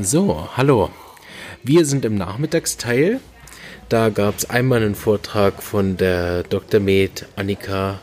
So, 0.00 0.48
hallo. 0.56 0.90
Wir 1.64 1.84
sind 1.84 2.04
im 2.04 2.14
Nachmittagsteil. 2.14 3.18
Da 3.88 4.10
gab 4.10 4.38
es 4.38 4.48
einmal 4.48 4.80
einen 4.80 4.94
Vortrag 4.94 5.60
von 5.60 5.96
der 5.96 6.44
Dr. 6.44 6.78
Med 6.78 7.26
Annika 7.34 7.98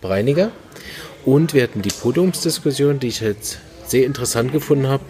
Breiniger 0.00 0.52
und 1.26 1.52
wir 1.52 1.64
hatten 1.64 1.82
die 1.82 1.90
Podiumsdiskussion, 1.90 2.98
die 2.98 3.08
ich 3.08 3.20
jetzt 3.20 3.58
sehr 3.86 4.06
interessant 4.06 4.52
gefunden 4.52 4.86
habe. 4.86 5.04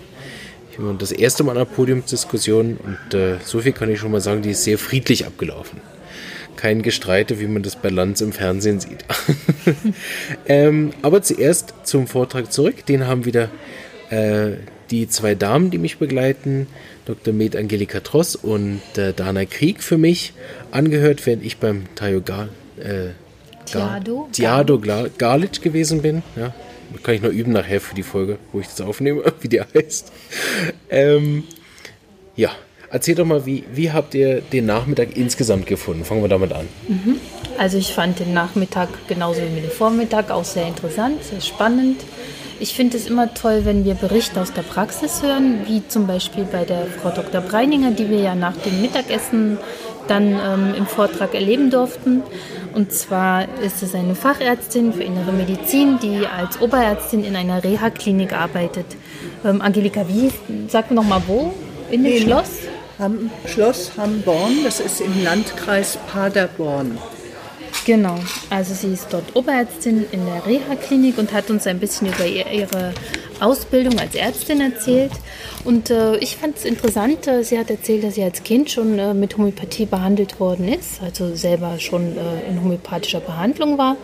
Ich 0.72 0.82
war 0.82 0.94
das 0.94 1.12
erste 1.12 1.44
Mal 1.44 1.52
an 1.52 1.58
einer 1.58 1.66
Podiumsdiskussion 1.66 2.78
und 2.78 3.14
äh, 3.14 3.36
so 3.44 3.60
viel 3.60 3.72
kann 3.72 3.88
ich 3.88 4.00
schon 4.00 4.10
mal 4.10 4.20
sagen, 4.20 4.42
die 4.42 4.50
ist 4.50 4.64
sehr 4.64 4.78
friedlich 4.78 5.26
abgelaufen. 5.26 5.80
Kein 6.56 6.82
Gestreite, 6.82 7.38
wie 7.38 7.46
man 7.46 7.62
das 7.62 7.76
bei 7.76 7.90
Lanz 7.90 8.20
im 8.20 8.32
Fernsehen 8.32 8.80
sieht. 8.80 9.04
ähm, 10.46 10.90
aber 11.02 11.22
zuerst 11.22 11.74
zum 11.84 12.08
Vortrag 12.08 12.52
zurück. 12.52 12.84
Den 12.86 13.06
haben 13.06 13.24
wieder 13.24 13.50
äh, 14.10 14.54
die 14.94 15.08
zwei 15.08 15.34
Damen, 15.34 15.70
die 15.70 15.78
mich 15.78 15.98
begleiten, 15.98 16.68
Dr. 17.04 17.34
Med 17.34 17.56
Angelika 17.56 18.00
Tross 18.00 18.36
und 18.36 18.80
äh, 18.96 19.12
Dana 19.12 19.44
Krieg 19.44 19.82
für 19.82 19.98
mich 19.98 20.32
angehört, 20.70 21.26
während 21.26 21.44
ich 21.44 21.58
beim 21.58 21.86
Tayo 21.96 22.20
Gar, 22.20 22.48
äh, 22.78 23.10
Gar, 23.72 24.00
Tiado, 24.00 24.28
Tiado 24.30 24.80
Garlic 25.18 25.62
gewesen 25.62 26.02
bin. 26.02 26.22
Ja, 26.36 26.54
kann 27.02 27.14
ich 27.14 27.22
noch 27.22 27.30
üben 27.30 27.52
nachher 27.52 27.80
für 27.80 27.96
die 27.96 28.04
Folge, 28.04 28.38
wo 28.52 28.60
ich 28.60 28.68
das 28.68 28.80
aufnehme, 28.82 29.24
wie 29.40 29.48
die 29.48 29.60
heißt. 29.60 30.12
Ähm, 30.90 31.42
ja, 32.36 32.50
erzähl 32.90 33.16
doch 33.16 33.24
mal, 33.24 33.46
wie, 33.46 33.64
wie 33.72 33.90
habt 33.90 34.14
ihr 34.14 34.42
den 34.42 34.66
Nachmittag 34.66 35.16
insgesamt 35.16 35.66
gefunden? 35.66 36.04
Fangen 36.04 36.22
wir 36.22 36.28
damit 36.28 36.52
an. 36.52 36.68
Mhm. 36.86 37.16
Also 37.58 37.78
ich 37.78 37.92
fand 37.92 38.20
den 38.20 38.32
Nachmittag 38.32 38.90
genauso 39.08 39.40
wie 39.40 39.60
den 39.60 39.70
Vormittag 39.70 40.30
auch 40.30 40.44
sehr 40.44 40.68
interessant, 40.68 41.24
sehr 41.24 41.40
spannend. 41.40 42.00
Ich 42.60 42.74
finde 42.74 42.96
es 42.96 43.06
immer 43.06 43.34
toll, 43.34 43.62
wenn 43.64 43.84
wir 43.84 43.94
Berichte 43.94 44.40
aus 44.40 44.52
der 44.52 44.62
Praxis 44.62 45.22
hören, 45.22 45.66
wie 45.66 45.86
zum 45.88 46.06
Beispiel 46.06 46.44
bei 46.44 46.64
der 46.64 46.86
Frau 46.86 47.10
Dr. 47.10 47.40
Breininger, 47.40 47.90
die 47.90 48.08
wir 48.08 48.20
ja 48.20 48.34
nach 48.34 48.56
dem 48.56 48.80
Mittagessen 48.80 49.58
dann 50.06 50.32
ähm, 50.32 50.74
im 50.76 50.86
Vortrag 50.86 51.34
erleben 51.34 51.70
durften. 51.70 52.22
Und 52.74 52.92
zwar 52.92 53.46
ist 53.60 53.82
es 53.82 53.94
eine 53.94 54.14
Fachärztin 54.14 54.92
für 54.92 55.02
innere 55.02 55.32
Medizin, 55.32 55.98
die 56.00 56.26
als 56.26 56.60
Oberärztin 56.60 57.24
in 57.24 57.36
einer 57.36 57.62
Reha-Klinik 57.62 58.32
arbeitet. 58.32 58.86
Ähm, 59.44 59.60
Angelika, 59.60 60.06
wie, 60.08 60.30
sag 60.68 60.90
noch 60.90 61.04
mal 61.04 61.22
wo? 61.26 61.54
In 61.90 62.04
dem 62.04 62.20
Schloss? 62.20 62.50
Ham, 62.98 63.30
Schloss 63.46 63.92
Hamborn, 63.96 64.62
das 64.62 64.78
ist 64.78 65.00
im 65.00 65.24
Landkreis 65.24 65.98
Paderborn. 66.12 66.98
Genau, 67.84 68.16
also 68.48 68.72
sie 68.72 68.94
ist 68.94 69.08
dort 69.10 69.36
Oberärztin 69.36 70.06
in 70.10 70.24
der 70.24 70.46
Reha-Klinik 70.46 71.18
und 71.18 71.34
hat 71.34 71.50
uns 71.50 71.66
ein 71.66 71.78
bisschen 71.78 72.08
über 72.08 72.24
ihre 72.24 72.94
Ausbildung 73.40 73.98
als 73.98 74.14
Ärztin 74.14 74.62
erzählt. 74.62 75.12
Und 75.64 75.90
äh, 75.90 76.16
ich 76.16 76.36
fand 76.36 76.56
es 76.56 76.64
interessant, 76.64 77.26
äh, 77.26 77.44
sie 77.44 77.58
hat 77.58 77.68
erzählt, 77.68 78.04
dass 78.04 78.14
sie 78.14 78.22
als 78.22 78.42
Kind 78.42 78.70
schon 78.70 78.98
äh, 78.98 79.12
mit 79.12 79.36
Homöopathie 79.36 79.84
behandelt 79.84 80.40
worden 80.40 80.68
ist, 80.68 81.02
also 81.02 81.34
selber 81.34 81.78
schon 81.78 82.16
äh, 82.16 82.50
in 82.50 82.62
homöopathischer 82.62 83.20
Behandlung 83.20 83.76
war 83.76 83.96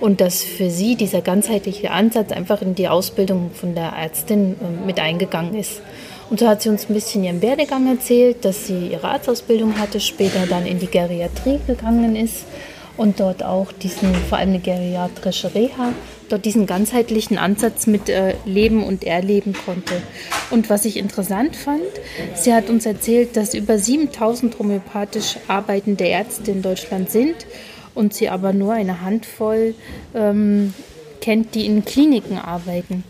und 0.00 0.20
dass 0.20 0.44
für 0.44 0.70
sie 0.70 0.94
dieser 0.94 1.20
ganzheitliche 1.20 1.90
Ansatz 1.90 2.30
einfach 2.30 2.62
in 2.62 2.76
die 2.76 2.86
Ausbildung 2.86 3.50
von 3.52 3.74
der 3.74 3.94
Ärztin 3.96 4.52
äh, 4.60 4.86
mit 4.86 5.00
eingegangen 5.00 5.56
ist. 5.56 5.82
Und 6.30 6.38
so 6.38 6.46
hat 6.46 6.62
sie 6.62 6.68
uns 6.68 6.88
ein 6.88 6.94
bisschen 6.94 7.24
ihren 7.24 7.42
Werdegang 7.42 7.88
erzählt, 7.88 8.44
dass 8.44 8.66
sie 8.66 8.88
ihre 8.92 9.08
Arztausbildung 9.08 9.78
hatte, 9.78 9.98
später 9.98 10.46
dann 10.48 10.66
in 10.66 10.78
die 10.78 10.86
Geriatrie 10.86 11.58
gegangen 11.66 12.14
ist 12.14 12.44
und 12.96 13.20
dort 13.20 13.42
auch 13.42 13.72
diesen, 13.72 14.14
vor 14.14 14.38
allem 14.38 14.50
eine 14.50 14.60
geriatrische 14.60 15.54
Reha, 15.54 15.92
dort 16.28 16.44
diesen 16.44 16.66
ganzheitlichen 16.66 17.38
Ansatz 17.38 17.86
mit 17.86 18.08
äh, 18.08 18.34
leben 18.44 18.84
und 18.84 19.04
erleben 19.04 19.54
konnte. 19.64 20.00
Und 20.50 20.70
was 20.70 20.84
ich 20.84 20.96
interessant 20.96 21.56
fand, 21.56 21.82
sie 22.34 22.54
hat 22.54 22.70
uns 22.70 22.86
erzählt, 22.86 23.36
dass 23.36 23.54
über 23.54 23.78
7000 23.78 24.58
homöopathisch 24.58 25.36
arbeitende 25.48 26.04
Ärzte 26.04 26.50
in 26.50 26.62
Deutschland 26.62 27.10
sind 27.10 27.34
und 27.94 28.14
sie 28.14 28.28
aber 28.28 28.52
nur 28.52 28.72
eine 28.74 29.00
Handvoll 29.00 29.74
ähm, 30.14 30.74
kennt, 31.20 31.54
die 31.54 31.66
in 31.66 31.84
Kliniken 31.84 32.38
arbeiten. 32.38 33.04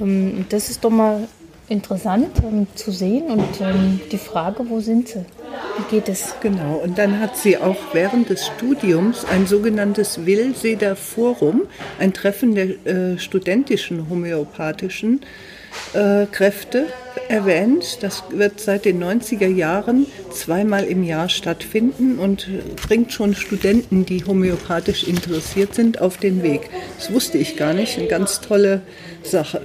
Ähm, 0.00 0.46
das 0.48 0.70
ist 0.70 0.84
doch 0.84 0.90
mal 0.90 1.28
interessant 1.68 2.30
ähm, 2.44 2.66
zu 2.74 2.92
sehen 2.92 3.26
und 3.26 3.60
ähm, 3.60 4.00
die 4.12 4.18
Frage, 4.18 4.68
wo 4.68 4.80
sind 4.80 5.08
sie? 5.08 5.24
Geht 5.90 6.08
es? 6.08 6.34
Genau, 6.40 6.76
und 6.76 6.98
dann 6.98 7.20
hat 7.20 7.36
sie 7.36 7.58
auch 7.58 7.76
während 7.92 8.30
des 8.30 8.46
Studiums 8.46 9.24
ein 9.24 9.46
sogenanntes 9.46 10.26
Willseder 10.26 10.96
Forum, 10.96 11.62
ein 11.98 12.12
Treffen 12.12 12.54
der 12.54 12.86
äh, 12.86 13.18
studentischen 13.18 14.10
homöopathischen 14.10 15.20
äh, 15.92 16.26
Kräfte 16.26 16.86
erwähnt. 17.28 18.02
Das 18.02 18.24
wird 18.30 18.58
seit 18.58 18.84
den 18.84 19.02
90er 19.02 19.46
Jahren 19.46 20.06
zweimal 20.32 20.84
im 20.84 21.04
Jahr 21.04 21.28
stattfinden 21.28 22.18
und 22.18 22.48
bringt 22.86 23.12
schon 23.12 23.34
Studenten, 23.34 24.04
die 24.04 24.24
homöopathisch 24.24 25.04
interessiert 25.04 25.74
sind, 25.74 26.00
auf 26.00 26.16
den 26.16 26.42
Weg. 26.42 26.70
Das 26.98 27.12
wusste 27.12 27.38
ich 27.38 27.56
gar 27.56 27.74
nicht, 27.74 27.98
eine 27.98 28.08
ganz 28.08 28.40
tolle 28.40 28.82
Sache. 29.22 29.62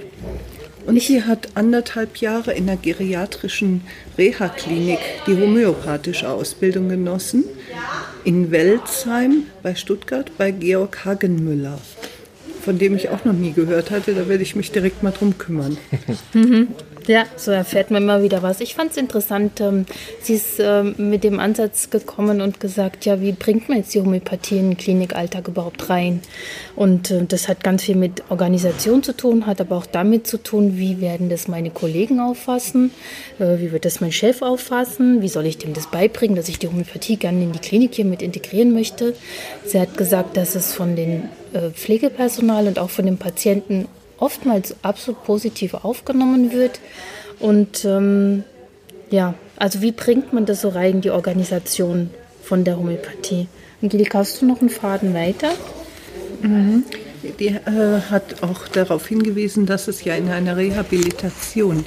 Und 0.86 1.00
sie 1.00 1.22
hat 1.22 1.48
anderthalb 1.54 2.16
Jahre 2.18 2.52
in 2.52 2.66
der 2.66 2.76
geriatrischen 2.76 3.82
Reha-Klinik 4.18 4.98
die 5.26 5.36
homöopathische 5.36 6.28
Ausbildung 6.28 6.88
genossen. 6.88 7.44
In 8.24 8.50
Welzheim 8.50 9.44
bei 9.62 9.74
Stuttgart 9.74 10.30
bei 10.38 10.50
Georg 10.50 11.04
Hagenmüller, 11.04 11.78
von 12.62 12.78
dem 12.78 12.96
ich 12.96 13.08
auch 13.08 13.24
noch 13.24 13.32
nie 13.32 13.52
gehört 13.52 13.90
hatte. 13.90 14.14
Da 14.14 14.28
werde 14.28 14.42
ich 14.42 14.56
mich 14.56 14.70
direkt 14.70 15.02
mal 15.02 15.12
drum 15.12 15.38
kümmern. 15.38 15.76
Ja, 17.08 17.26
so 17.36 17.50
erfährt 17.50 17.90
man 17.90 18.04
immer 18.04 18.22
wieder 18.22 18.42
was. 18.42 18.60
Ich 18.60 18.74
fand 18.76 18.92
es 18.92 18.96
interessant. 18.96 19.60
Ähm, 19.60 19.86
sie 20.20 20.34
ist 20.34 20.60
ähm, 20.60 20.94
mit 20.98 21.24
dem 21.24 21.40
Ansatz 21.40 21.90
gekommen 21.90 22.40
und 22.40 22.60
gesagt, 22.60 23.04
ja, 23.04 23.20
wie 23.20 23.32
bringt 23.32 23.68
man 23.68 23.78
jetzt 23.78 23.94
die 23.94 24.00
Homöopathie 24.00 24.58
in 24.58 24.70
den 24.70 24.76
Klinikalltag 24.76 25.48
überhaupt 25.48 25.90
rein? 25.90 26.20
Und 26.76 27.10
äh, 27.10 27.24
das 27.26 27.48
hat 27.48 27.64
ganz 27.64 27.82
viel 27.82 27.96
mit 27.96 28.22
Organisation 28.28 29.02
zu 29.02 29.16
tun, 29.16 29.46
hat 29.46 29.60
aber 29.60 29.76
auch 29.76 29.86
damit 29.86 30.28
zu 30.28 30.38
tun, 30.38 30.78
wie 30.78 31.00
werden 31.00 31.28
das 31.28 31.48
meine 31.48 31.70
Kollegen 31.70 32.20
auffassen, 32.20 32.92
äh, 33.40 33.58
wie 33.58 33.72
wird 33.72 33.84
das 33.84 34.00
mein 34.00 34.12
Chef 34.12 34.40
auffassen, 34.40 35.22
wie 35.22 35.28
soll 35.28 35.46
ich 35.46 35.58
dem 35.58 35.74
das 35.74 35.90
beibringen, 35.90 36.36
dass 36.36 36.48
ich 36.48 36.60
die 36.60 36.68
Homöopathie 36.68 37.16
gerne 37.16 37.42
in 37.42 37.52
die 37.52 37.58
Klinik 37.58 37.94
hier 37.94 38.04
mit 38.04 38.22
integrieren 38.22 38.72
möchte. 38.72 39.14
Sie 39.64 39.80
hat 39.80 39.96
gesagt, 39.96 40.36
dass 40.36 40.54
es 40.54 40.72
von 40.72 40.94
den 40.94 41.24
äh, 41.52 41.70
Pflegepersonal 41.70 42.68
und 42.68 42.78
auch 42.78 42.90
von 42.90 43.06
den 43.06 43.18
Patienten 43.18 43.88
oftmals 44.22 44.76
absolut 44.82 45.24
positiv 45.24 45.74
aufgenommen 45.74 46.52
wird. 46.52 46.80
Und 47.40 47.84
ähm, 47.84 48.44
ja, 49.10 49.34
also 49.56 49.82
wie 49.82 49.92
bringt 49.92 50.32
man 50.32 50.46
das 50.46 50.62
so 50.62 50.68
rein, 50.68 51.00
die 51.00 51.10
Organisation 51.10 52.10
von 52.42 52.64
der 52.64 52.78
Homöopathie? 52.78 53.48
Angelika, 53.82 54.18
hast 54.18 54.40
du 54.40 54.46
noch 54.46 54.60
einen 54.60 54.70
Faden 54.70 55.12
weiter? 55.12 55.50
Mhm. 56.40 56.84
Die 57.38 57.48
äh, 57.48 58.00
hat 58.10 58.42
auch 58.42 58.68
darauf 58.68 59.06
hingewiesen, 59.06 59.66
dass 59.66 59.88
es 59.88 60.04
ja 60.04 60.14
in 60.14 60.28
einer 60.28 60.56
Rehabilitation 60.56 61.84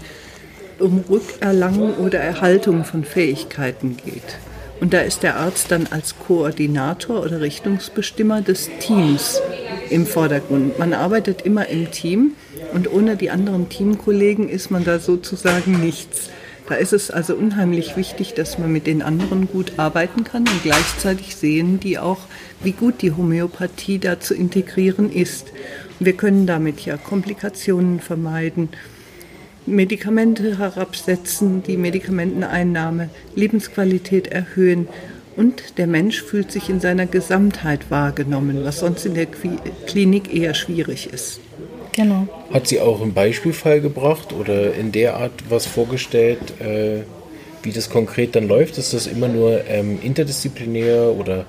um 0.79 1.03
Rückerlangung 1.09 1.95
oder 1.95 2.19
Erhaltung 2.19 2.83
von 2.83 3.05
Fähigkeiten 3.05 3.97
geht. 3.97 4.37
Und 4.81 4.93
da 4.93 4.99
ist 4.99 5.23
der 5.23 5.37
Arzt 5.37 5.71
dann 5.71 5.87
als 5.89 6.15
Koordinator 6.19 7.23
oder 7.23 7.39
Richtungsbestimmer 7.39 8.41
des 8.41 8.69
Teams 8.79 9.41
im 9.89 10.05
Vordergrund. 10.05 10.79
Man 10.79 10.93
arbeitet 10.93 11.41
immer 11.43 11.67
im 11.67 11.91
Team 11.91 12.33
und 12.73 12.91
ohne 12.91 13.15
die 13.15 13.29
anderen 13.29 13.69
Teamkollegen 13.69 14.49
ist 14.49 14.71
man 14.71 14.83
da 14.83 14.99
sozusagen 14.99 15.79
nichts. 15.79 16.29
Da 16.67 16.75
ist 16.75 16.93
es 16.93 17.11
also 17.11 17.35
unheimlich 17.35 17.95
wichtig, 17.95 18.33
dass 18.33 18.57
man 18.57 18.71
mit 18.71 18.87
den 18.87 19.03
anderen 19.03 19.47
gut 19.47 19.73
arbeiten 19.77 20.23
kann 20.23 20.47
und 20.47 20.63
gleichzeitig 20.63 21.35
sehen 21.35 21.79
die 21.79 21.99
auch, 21.99 22.21
wie 22.63 22.71
gut 22.71 23.01
die 23.03 23.11
Homöopathie 23.11 23.99
da 23.99 24.19
zu 24.19 24.33
integrieren 24.33 25.11
ist. 25.11 25.47
wir 25.99 26.13
können 26.13 26.47
damit 26.47 26.81
ja 26.81 26.97
Komplikationen 26.97 27.99
vermeiden, 27.99 28.69
Medikamente 29.67 30.59
herabsetzen, 30.59 31.63
die 31.63 31.77
Medikamenteneinnahme, 31.77 33.09
Lebensqualität 33.35 34.27
erhöhen 34.27 34.87
und 35.35 35.77
der 35.77 35.87
Mensch 35.87 36.21
fühlt 36.21 36.51
sich 36.51 36.69
in 36.69 36.79
seiner 36.79 37.05
Gesamtheit 37.05 37.91
wahrgenommen, 37.91 38.63
was 38.63 38.79
sonst 38.79 39.05
in 39.05 39.15
der 39.15 39.27
Klinik 39.85 40.33
eher 40.33 40.53
schwierig 40.53 41.11
ist. 41.11 41.39
Genau. 41.93 42.27
Hat 42.51 42.67
sie 42.67 42.81
auch 42.81 43.01
einen 43.01 43.13
Beispielfall 43.13 43.79
gebracht 43.79 44.33
oder 44.33 44.73
in 44.73 44.91
der 44.91 45.15
Art 45.15 45.31
was 45.49 45.65
vorgestellt, 45.65 46.39
äh, 46.59 47.03
wie 47.63 47.71
das 47.71 47.89
konkret 47.89 48.35
dann 48.35 48.47
läuft? 48.47 48.77
Ist 48.77 48.93
das 48.93 49.07
immer 49.07 49.27
nur 49.27 49.65
ähm, 49.67 49.99
interdisziplinär 50.01 51.15
oder 51.17 51.45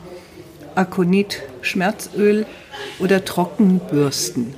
Akonit, 0.74 1.42
Schmerzöl 1.62 2.46
oder 2.98 3.24
Trockenbürsten. 3.24 4.54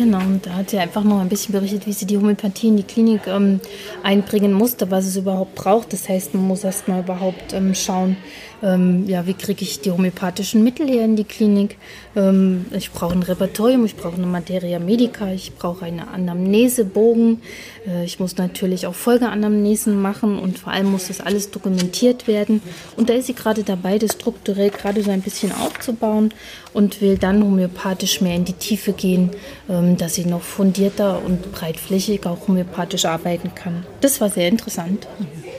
Genau, 0.00 0.18
und 0.18 0.46
da 0.46 0.54
hat 0.54 0.70
sie 0.70 0.78
einfach 0.78 1.04
noch 1.04 1.20
ein 1.20 1.28
bisschen 1.28 1.52
berichtet, 1.52 1.86
wie 1.86 1.92
sie 1.92 2.06
die 2.06 2.16
Homöopathie 2.16 2.68
in 2.68 2.78
die 2.78 2.84
Klinik 2.84 3.26
ähm, 3.26 3.60
einbringen 4.02 4.52
musste, 4.52 4.90
was 4.90 5.04
es 5.04 5.16
überhaupt 5.16 5.56
braucht. 5.56 5.92
Das 5.92 6.08
heißt, 6.08 6.32
man 6.32 6.44
muss 6.44 6.64
erst 6.64 6.88
mal 6.88 7.00
überhaupt 7.00 7.52
ähm, 7.52 7.74
schauen, 7.74 8.16
ähm, 8.62 9.08
ja, 9.08 9.26
wie 9.26 9.34
kriege 9.34 9.62
ich 9.62 9.80
die 9.80 9.90
homöopathischen 9.90 10.62
Mittel 10.62 10.86
hier 10.86 11.04
in 11.04 11.16
die 11.16 11.24
Klinik. 11.24 11.78
Ähm, 12.14 12.66
ich 12.72 12.90
brauche 12.90 13.14
ein 13.14 13.22
Repertorium, 13.22 13.84
ich 13.84 13.96
brauche 13.96 14.16
eine 14.16 14.26
Materia 14.26 14.78
Medica, 14.78 15.32
ich 15.32 15.54
brauche 15.54 15.84
eine 15.84 16.08
Anamnesebogen. 16.08 17.42
Äh, 17.86 18.04
ich 18.04 18.20
muss 18.20 18.36
natürlich 18.36 18.86
auch 18.86 18.94
Folgeanamnesen 18.94 20.00
machen 20.00 20.38
und 20.38 20.58
vor 20.58 20.72
allem 20.72 20.90
muss 20.90 21.08
das 21.08 21.20
alles 21.20 21.50
dokumentiert 21.50 22.26
werden. 22.26 22.62
Und 22.96 23.08
da 23.08 23.14
ist 23.14 23.26
sie 23.26 23.34
gerade 23.34 23.62
dabei, 23.62 23.98
das 23.98 24.12
strukturell 24.12 24.70
gerade 24.70 25.02
so 25.02 25.10
ein 25.10 25.22
bisschen 25.22 25.52
aufzubauen 25.52 26.32
und 26.72 27.00
will 27.00 27.18
dann 27.18 27.42
homöopathisch 27.42 28.20
mehr 28.20 28.36
in 28.36 28.44
die 28.44 28.52
Tiefe 28.52 28.92
gehen, 28.92 29.30
ähm, 29.68 29.96
dass 29.96 30.14
sie 30.14 30.26
noch 30.26 30.42
fundierter 30.42 31.24
und 31.24 31.52
breitflächig 31.52 32.26
auch 32.26 32.46
homöopathisch 32.46 33.06
arbeiten 33.06 33.54
kann. 33.54 33.86
Das 34.00 34.20
war 34.20 34.28
sehr 34.28 34.48
interessant. 34.48 35.06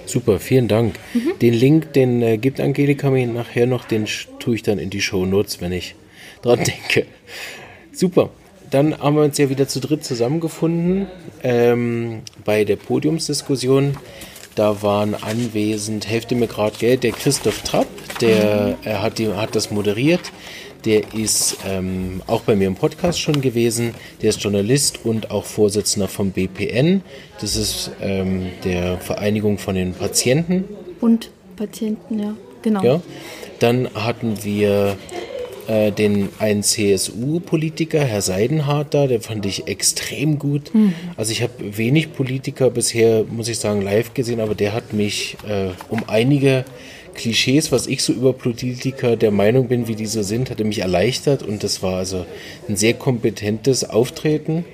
Super, 0.06 0.40
vielen 0.40 0.68
Dank. 0.68 0.96
Mhm. 1.14 1.40
Den 1.42 1.54
Link, 1.54 1.94
den 1.94 2.22
äh, 2.22 2.38
gibt 2.38 2.60
Angelika 2.60 3.10
mir 3.10 3.28
nachher 3.28 3.68
noch, 3.68 3.86
den 3.86 4.08
tue 4.40 4.56
ich 4.56 4.64
dann 4.64 4.80
in 4.80 4.90
die 4.90 5.02
Show 5.02 5.26
Notes, 5.26 5.62
wenn 5.62 5.72
ich 5.72 5.96
dran 6.42 6.60
denke. 6.60 7.06
Super. 7.92 8.30
Dann 8.70 8.98
haben 8.98 9.18
wir 9.18 9.24
uns 9.24 9.38
ja 9.38 9.50
wieder 9.50 9.68
zu 9.68 9.82
dritt 9.82 10.06
zusammengefunden 10.06 11.08
ähm, 11.44 12.22
bei 12.46 12.64
der 12.64 12.78
Podiumsdiskussion. 12.78 13.98
Da 14.56 14.82
waren 14.82 15.14
anwesend, 15.14 16.08
Hälfte 16.08 16.36
mir 16.36 16.48
gerade 16.48 16.78
Geld, 16.78 17.04
der 17.04 17.12
Christoph 17.12 17.62
Trapp, 17.64 17.88
der 18.20 18.78
mhm. 18.84 19.02
hat, 19.02 19.18
die, 19.18 19.28
hat 19.34 19.56
das 19.56 19.72
moderiert. 19.72 20.32
Der 20.86 21.14
ist 21.14 21.58
ähm, 21.68 22.22
auch 22.28 22.42
bei 22.42 22.56
mir 22.56 22.68
im 22.68 22.76
Podcast 22.76 23.20
schon 23.20 23.42
gewesen. 23.42 23.94
Der 24.22 24.30
ist 24.30 24.42
Journalist 24.42 25.06
und 25.06 25.32
auch 25.32 25.46
Vorsitzender 25.46 26.08
vom 26.08 26.32
BPN. 26.32 27.02
Das 27.40 27.56
ist 27.56 27.92
ähm, 28.02 28.48
der 28.64 28.98
Vereinigung 28.98 29.58
von 29.58 29.76
den 29.76 29.94
Patienten. 29.94 30.66
Und 31.00 31.30
Patienten, 31.56 32.20
ja, 32.20 32.36
genau. 32.62 32.84
Ja. 32.84 33.02
Dann 33.60 33.90
hatten 33.94 34.44
wir 34.44 34.98
äh, 35.68 35.92
den 35.92 36.30
einen 36.40 36.64
CSU-Politiker, 36.64 38.00
Herr 38.04 38.22
Seidenhardt, 38.22 38.94
da, 38.94 39.08
der 39.08 39.22
fand 39.22 39.46
ich 39.46 39.68
extrem 39.68 40.40
gut. 40.40 40.74
Mhm. 40.74 40.94
Also 41.16 41.32
ich 41.32 41.44
habe 41.44 41.78
wenig 41.78 42.14
Politiker 42.14 42.70
bisher, 42.70 43.24
muss 43.30 43.48
ich 43.48 43.60
sagen, 43.60 43.82
live 43.82 44.14
gesehen, 44.14 44.40
aber 44.40 44.56
der 44.56 44.74
hat 44.74 44.94
mich 44.94 45.38
äh, 45.48 45.70
um 45.90 46.04
einige 46.08 46.66
Klischees, 47.14 47.72
was 47.72 47.88
ich 47.88 48.04
so 48.04 48.14
über 48.14 48.34
Politiker 48.34 49.16
der 49.16 49.32
Meinung 49.32 49.68
bin, 49.68 49.88
wie 49.88 49.96
die 49.96 50.06
so 50.06 50.24
sind, 50.24 50.50
hatte 50.50 50.64
mich 50.64 50.80
erleichtert 50.80 51.44
und 51.44 51.64
das 51.64 51.84
war 51.84 51.98
also 51.98 52.26
ein 52.68 52.76
sehr 52.76 52.94
kompetentes 52.94 53.90
Auftreten. 53.90 54.66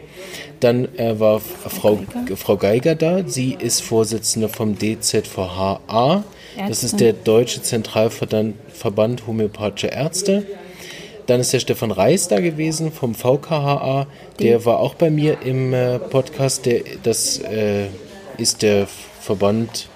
Dann 0.59 0.87
äh, 0.97 1.19
war 1.19 1.39
Frau 1.39 1.97
Geiger. 1.97 2.37
Frau 2.37 2.57
Geiger 2.57 2.95
da. 2.95 3.23
Sie 3.27 3.55
ist 3.59 3.81
Vorsitzende 3.81 4.49
vom 4.49 4.77
DZVHA. 4.77 6.23
Das 6.67 6.83
ist 6.83 6.99
der 6.99 7.13
Deutsche 7.13 7.61
Zentralverband 7.61 9.27
Homöopathischer 9.27 9.91
Ärzte. 9.91 10.43
Dann 11.27 11.41
ist 11.41 11.53
der 11.53 11.59
Stefan 11.59 11.91
Reis 11.91 12.27
da 12.27 12.39
gewesen 12.39 12.91
vom 12.91 13.13
VKHA. 13.13 14.07
Der 14.39 14.65
war 14.65 14.79
auch 14.79 14.95
bei 14.95 15.09
mir 15.11 15.41
im 15.43 15.73
äh, 15.73 15.99
Podcast. 15.99 16.65
Der, 16.65 16.81
das 17.03 17.37
äh, 17.39 17.87
ist 18.37 18.63
der 18.63 18.87
Verband 19.19 19.89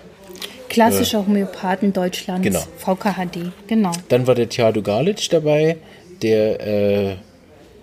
Klassischer 0.71 1.19
äh, 1.19 1.25
Homöopathen 1.27 1.91
Deutschlands, 1.91 2.43
genau. 2.43 2.61
VKHD, 2.77 3.51
genau. 3.67 3.91
Dann 4.07 4.25
war 4.25 4.35
der 4.35 4.47
Tjado 4.47 4.81
Galic 4.81 5.29
dabei, 5.29 5.77
der, 6.21 6.65
äh, 6.65 7.15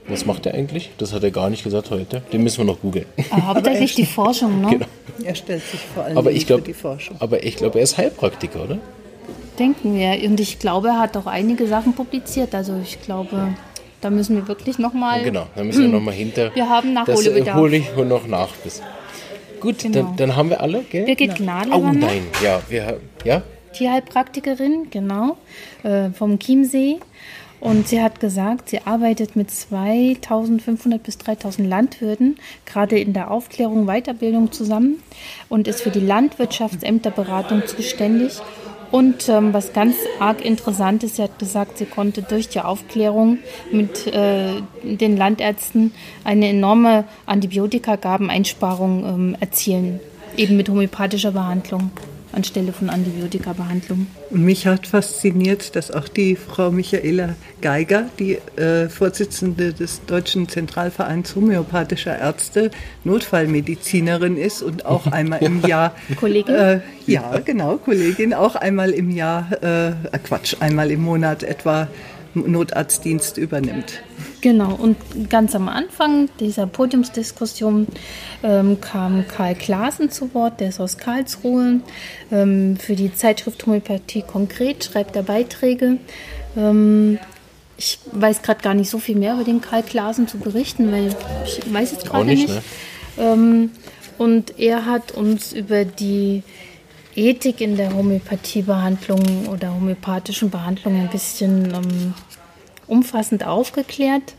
was 0.07 0.25
macht 0.25 0.47
er 0.47 0.55
eigentlich? 0.55 0.91
Das 0.97 1.13
hat 1.13 1.23
er 1.23 1.31
gar 1.31 1.51
nicht 1.51 1.65
gesagt 1.65 1.91
heute. 1.91 2.23
Den 2.33 2.43
müssen 2.43 2.59
wir 2.59 2.65
noch 2.65 2.81
googeln. 2.81 3.05
Ah, 3.31 3.43
hauptsächlich 3.49 3.95
die 3.95 4.07
Forschung, 4.07 4.63
ne? 4.63 4.71
Genau. 4.71 4.87
Er 5.23 5.35
stellt 5.35 5.63
sich 5.63 5.81
vor 5.81 6.05
allem 6.05 6.17
aber 6.17 6.31
ich 6.31 6.47
glaub, 6.47 6.61
für 6.61 6.67
die 6.67 6.75
Forschung. 6.75 7.17
Aber 7.19 7.45
ich 7.45 7.57
glaube, 7.57 7.79
er 7.79 7.85
ist 7.85 7.99
Heilpraktiker, 7.99 8.65
oder? 8.65 8.79
Denken 9.59 9.95
wir. 9.95 10.13
Und 10.27 10.41
ich 10.41 10.59
glaube, 10.59 10.89
er 10.89 11.01
hat 11.01 11.17
auch 11.17 11.27
einige 11.27 11.67
Sachen 11.67 11.93
publiziert. 11.93 12.55
Also 12.55 12.75
ich 12.83 13.03
glaube, 13.03 13.55
da 14.01 14.09
müssen 14.09 14.37
wir 14.37 14.49
wirklich 14.49 14.79
nochmal. 14.79 15.23
Genau, 15.25 15.47
da 15.55 15.63
müssen 15.63 15.83
wir 15.83 15.89
nochmal 15.89 16.15
hinter. 16.25 16.55
Wir 16.55 16.71
haben 16.71 16.95
Nachholbedarf. 16.95 17.45
Das 17.45 17.55
hole 17.57 17.77
ich 17.77 17.95
noch 17.97 18.27
nach. 18.27 18.49
Bis. 18.65 18.81
Gut, 19.61 19.79
genau. 19.79 19.95
dann, 19.95 20.17
dann, 20.17 20.37
haben 20.37 20.51
wir 20.51 20.61
alle, 20.61 20.83
gell? 20.83 21.05
Birgit 21.05 21.37
Gnadl 21.37 21.73
Oh 21.73 21.91
nein, 21.93 22.23
ja, 22.43 22.61
wir, 22.69 23.01
ja. 23.25 23.43
Tierheilpraktikerin, 23.73 24.89
genau, 24.91 25.37
äh, 25.83 26.11
vom 26.11 26.39
Chiemsee. 26.39 26.99
Und 27.61 27.89
sie 27.89 28.01
hat 28.01 28.21
gesagt, 28.21 28.69
sie 28.69 28.81
arbeitet 28.87 29.35
mit 29.35 29.51
2500 29.51 31.03
bis 31.03 31.19
3000 31.19 31.69
Landwirten, 31.69 32.39
gerade 32.65 32.99
in 32.99 33.13
der 33.13 33.31
Aufklärung, 33.33 33.87
Weiterbildung 33.87 34.53
zusammen 34.53 35.03
und 35.49 35.67
ist 35.67 35.81
für 35.81 35.91
die 35.91 36.01
Landwirtschaftsämterberatung 36.01 37.67
zuständig 37.67 38.41
und 38.91 39.29
ähm, 39.29 39.53
was 39.53 39.73
ganz 39.73 39.97
arg 40.19 40.45
interessant 40.45 41.05
ist, 41.05 41.17
sie 41.17 41.23
hat 41.23 41.39
gesagt, 41.39 41.79
sie 41.79 41.85
konnte 41.85 42.23
durch 42.23 42.49
die 42.49 42.61
Aufklärung 42.61 43.39
mit 43.71 44.07
äh, 44.07 44.63
den 44.83 45.17
Landärzten 45.17 45.93
eine 46.25 46.49
enorme 46.49 47.05
Antibiotikagabeneinsparung 47.27 49.05
ähm, 49.05 49.37
erzielen, 49.41 50.01
eben 50.37 50.57
mit 50.57 50.69
homöopathischer 50.69 51.33
Behandlung 51.33 51.91
anstelle 52.39 52.73
von 52.73 52.89
Antibiotikabehandlung. 52.89 54.07
Mich 54.31 54.67
hat 54.69 54.87
fasziniert, 54.87 55.75
dass 55.75 55.91
auch 55.91 56.07
die 56.07 56.37
Frau 56.37 56.71
Michaela 56.71 57.35
Geiger, 57.61 58.05
die 58.21 58.39
äh, 58.57 58.89
Vorsitzende 58.89 59.73
des 59.73 60.05
Deutschen 60.07 60.49
Zentralvereins 60.49 61.35
homöopathischer 61.35 62.17
Ärzte, 62.17 62.71
Notfallmedizinerin 63.03 64.37
ist 64.37 64.63
und 64.63 64.87
auch 64.87 65.07
einmal 65.11 65.43
im 65.43 65.67
Jahr 65.67 65.95
Kollegin. 66.15 66.55
Äh, 66.55 66.81
ja, 67.07 67.41
genau, 67.45 67.77
Kollegin, 67.79 68.33
auch 68.35 68.55
einmal 68.55 68.91
im 68.91 69.11
Jahr, 69.11 69.51
äh, 69.61 70.19
Quatsch, 70.23 70.57
einmal 70.61 70.93
im 70.93 71.03
Monat 71.03 71.43
etwa 71.43 71.89
Notarztdienst 72.35 73.37
übernimmt. 73.37 74.03
Genau, 74.41 74.75
und 74.75 74.97
ganz 75.29 75.55
am 75.55 75.69
Anfang 75.69 76.29
dieser 76.39 76.67
Podiumsdiskussion 76.67 77.89
ähm, 78.45 78.81
kam 78.81 79.27
Karl 79.27 79.55
Klaasen 79.57 80.11
zu 80.11 80.33
Wort, 80.35 80.61
der 80.61 80.69
ist 80.69 80.81
aus 80.81 80.97
Karlsruhe. 80.97 81.81
Ähm, 82.31 82.77
für 82.77 82.95
die 82.95 83.13
Zeitschrift 83.13 83.67
Homöopathie 83.67 84.23
konkret 84.23 84.85
schreibt 84.85 85.17
er 85.17 85.25
Beiträge. 85.25 85.99
Ähm, 86.57 87.19
ich 87.77 87.99
weiß 88.13 88.43
gerade 88.43 88.61
gar 88.61 88.75
nicht 88.75 88.91
so 88.91 88.99
viel 88.99 89.17
mehr 89.17 89.35
über 89.35 89.45
den 89.45 89.61
Karl 89.61 89.83
Klaasen 89.83 90.29
zu 90.29 90.39
berichten, 90.39 90.93
weil 90.93 91.15
ich 91.45 91.73
weiß 91.73 91.93
jetzt 91.93 92.07
gerade 92.07 92.27
nicht. 92.27 92.49
nicht. 92.49 92.63
Ne? 93.17 93.25
Ähm, 93.25 93.71
und 94.19 94.59
er 94.59 94.87
hat 94.87 95.13
uns 95.13 95.53
über 95.53 95.85
die 95.85 96.43
Ethik 97.15 97.61
in 97.61 97.77
der 97.77 97.95
Homöopathiebehandlung 97.95 99.49
oder 99.49 99.75
homöopathischen 99.75 100.51
Behandlung 100.51 101.01
ein 101.01 101.09
bisschen 101.09 101.73
ähm, 101.75 102.15
umfassend 102.89 103.47
aufgeklärt. 103.47 104.35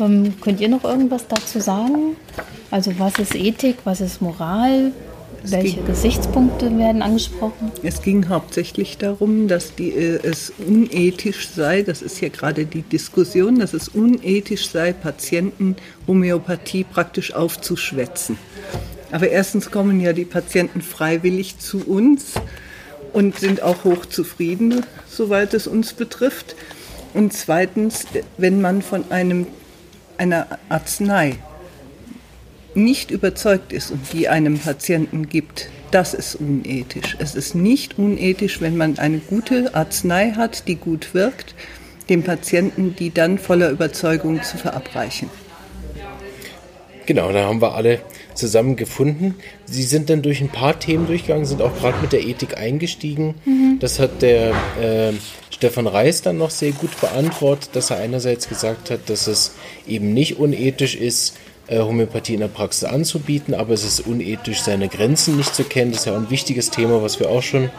Ähm, 0.00 0.34
könnt 0.40 0.60
ihr 0.60 0.68
noch 0.68 0.84
irgendwas 0.84 1.26
dazu 1.26 1.60
sagen? 1.60 2.16
Also 2.70 2.98
was 2.98 3.18
ist 3.18 3.34
Ethik, 3.34 3.78
was 3.84 4.00
ist 4.00 4.22
Moral? 4.22 4.92
Es 5.42 5.52
Welche 5.52 5.76
ging, 5.76 5.86
Gesichtspunkte 5.86 6.76
werden 6.78 7.00
angesprochen? 7.00 7.70
Es 7.82 8.02
ging 8.02 8.28
hauptsächlich 8.28 8.98
darum, 8.98 9.48
dass 9.48 9.74
die, 9.74 9.90
äh, 9.90 10.20
es 10.22 10.52
unethisch 10.58 11.48
sei, 11.48 11.82
das 11.82 12.02
ist 12.02 12.20
ja 12.20 12.28
gerade 12.28 12.66
die 12.66 12.82
Diskussion, 12.82 13.58
dass 13.58 13.72
es 13.72 13.88
unethisch 13.88 14.68
sei, 14.68 14.92
Patienten 14.92 15.76
Homöopathie 16.06 16.84
praktisch 16.84 17.34
aufzuschwätzen. 17.34 18.36
Aber 19.10 19.28
erstens 19.28 19.70
kommen 19.70 20.00
ja 20.00 20.12
die 20.12 20.24
Patienten 20.24 20.82
freiwillig 20.82 21.58
zu 21.58 21.78
uns 21.86 22.34
und 23.12 23.38
sind 23.38 23.62
auch 23.62 23.84
hochzufrieden, 23.84 24.84
soweit 25.08 25.54
es 25.54 25.66
uns 25.66 25.92
betrifft. 25.92 26.56
Und 27.14 27.32
zweitens, 27.32 28.06
wenn 28.36 28.60
man 28.60 28.82
von 28.82 29.10
einem, 29.10 29.46
einer 30.16 30.46
Arznei 30.68 31.36
nicht 32.74 33.10
überzeugt 33.10 33.72
ist 33.72 33.90
und 33.90 34.12
die 34.12 34.28
einem 34.28 34.58
Patienten 34.58 35.28
gibt, 35.28 35.70
das 35.90 36.14
ist 36.14 36.34
unethisch. 36.36 37.16
Es 37.18 37.34
ist 37.34 37.54
nicht 37.54 37.98
unethisch, 37.98 38.60
wenn 38.60 38.76
man 38.76 38.98
eine 38.98 39.18
gute 39.18 39.74
Arznei 39.74 40.32
hat, 40.32 40.68
die 40.68 40.76
gut 40.76 41.14
wirkt, 41.14 41.54
dem 42.08 42.22
Patienten 42.22 42.94
die 42.94 43.12
dann 43.12 43.38
voller 43.38 43.70
Überzeugung 43.70 44.42
zu 44.42 44.58
verabreichen. 44.58 45.30
Genau, 47.06 47.32
da 47.32 47.44
haben 47.44 47.62
wir 47.62 47.74
alle 47.74 48.00
zusammen 48.34 48.76
gefunden. 48.76 49.34
Sie 49.64 49.82
sind 49.82 50.10
dann 50.10 50.20
durch 50.20 50.42
ein 50.42 50.50
paar 50.50 50.78
Themen 50.78 51.06
durchgegangen, 51.06 51.46
sind 51.46 51.62
auch 51.62 51.74
gerade 51.78 51.98
mit 52.02 52.12
der 52.12 52.22
Ethik 52.22 52.58
eingestiegen. 52.58 53.34
Mhm. 53.46 53.78
Das 53.80 53.98
hat 53.98 54.20
der 54.20 54.50
äh, 54.80 55.12
Stefan 55.58 55.88
Reis 55.88 56.22
dann 56.22 56.38
noch 56.38 56.50
sehr 56.50 56.70
gut 56.70 57.00
beantwortet, 57.00 57.70
dass 57.72 57.90
er 57.90 57.98
einerseits 57.98 58.48
gesagt 58.48 58.90
hat, 58.90 59.10
dass 59.10 59.26
es 59.26 59.54
eben 59.88 60.14
nicht 60.14 60.38
unethisch 60.38 60.94
ist, 60.94 61.36
äh, 61.66 61.80
Homöopathie 61.80 62.34
in 62.34 62.40
der 62.40 62.48
Praxis 62.48 62.84
anzubieten, 62.84 63.54
aber 63.54 63.74
es 63.74 63.82
ist 63.82 64.06
unethisch, 64.06 64.60
seine 64.60 64.88
Grenzen 64.88 65.36
nicht 65.36 65.52
zu 65.56 65.64
kennen. 65.64 65.90
Das 65.90 66.00
ist 66.00 66.06
ja 66.06 66.12
auch 66.12 66.18
ein 66.18 66.30
wichtiges 66.30 66.70
Thema, 66.70 67.02
was 67.02 67.18
wir 67.18 67.28
auch 67.28 67.42
schon 67.42 67.70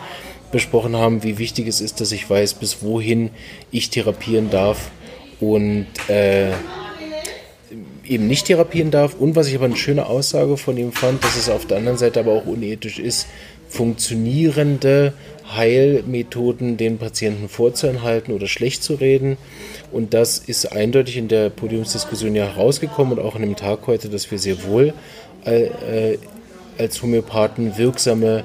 besprochen 0.52 0.98
haben, 0.98 1.24
wie 1.24 1.38
wichtig 1.38 1.68
es 1.68 1.80
ist, 1.80 2.02
dass 2.02 2.12
ich 2.12 2.30
weiß, 2.30 2.56
bis 2.56 2.84
wohin 2.84 3.30
ich 3.72 3.90
therapieren 3.90 4.50
darf 4.50 4.92
und 5.40 5.88
äh, 6.10 6.52
eben 8.06 8.28
nicht 8.28 8.48
therapieren 8.48 8.92
darf. 8.92 9.16
Und 9.16 9.38
was 9.38 9.48
ich 9.48 9.56
aber 9.56 9.66
eine 9.66 9.78
schöne 9.78 10.08
Aussage 10.08 10.58
von 10.58 10.76
ihm 10.76 10.92
fand, 10.92 11.24
dass 11.24 11.38
es 11.38 11.50
auf 11.50 11.66
der 11.66 11.78
anderen 11.78 11.98
Seite 11.98 12.20
aber 12.20 12.34
auch 12.34 12.46
unethisch 12.46 13.00
ist, 13.00 13.28
funktionierende 13.70 15.14
Heilmethoden 15.56 16.78
den 16.78 16.98
Patienten 16.98 17.50
vorzuenthalten 17.50 18.34
oder 18.34 18.48
schlecht 18.48 18.84
zu 18.84 18.96
reden. 18.96 19.38
Und 19.92 20.14
das 20.14 20.40
ist 20.40 20.72
eindeutig 20.72 21.18
in 21.18 21.28
der 21.28 21.50
Podiumsdiskussion 21.50 22.36
ja 22.36 22.46
herausgekommen 22.46 23.18
und 23.18 23.26
auch 23.26 23.36
in 23.36 23.42
dem 23.42 23.56
Tag 23.56 23.88
heute, 23.88 24.10
dass 24.10 24.30
wir 24.30 24.40
sehr 24.40 24.64
wohl 24.64 24.94
äh, 25.46 26.18
als 26.78 27.02
Homöopathen 27.02 27.78
wirksame 27.78 28.44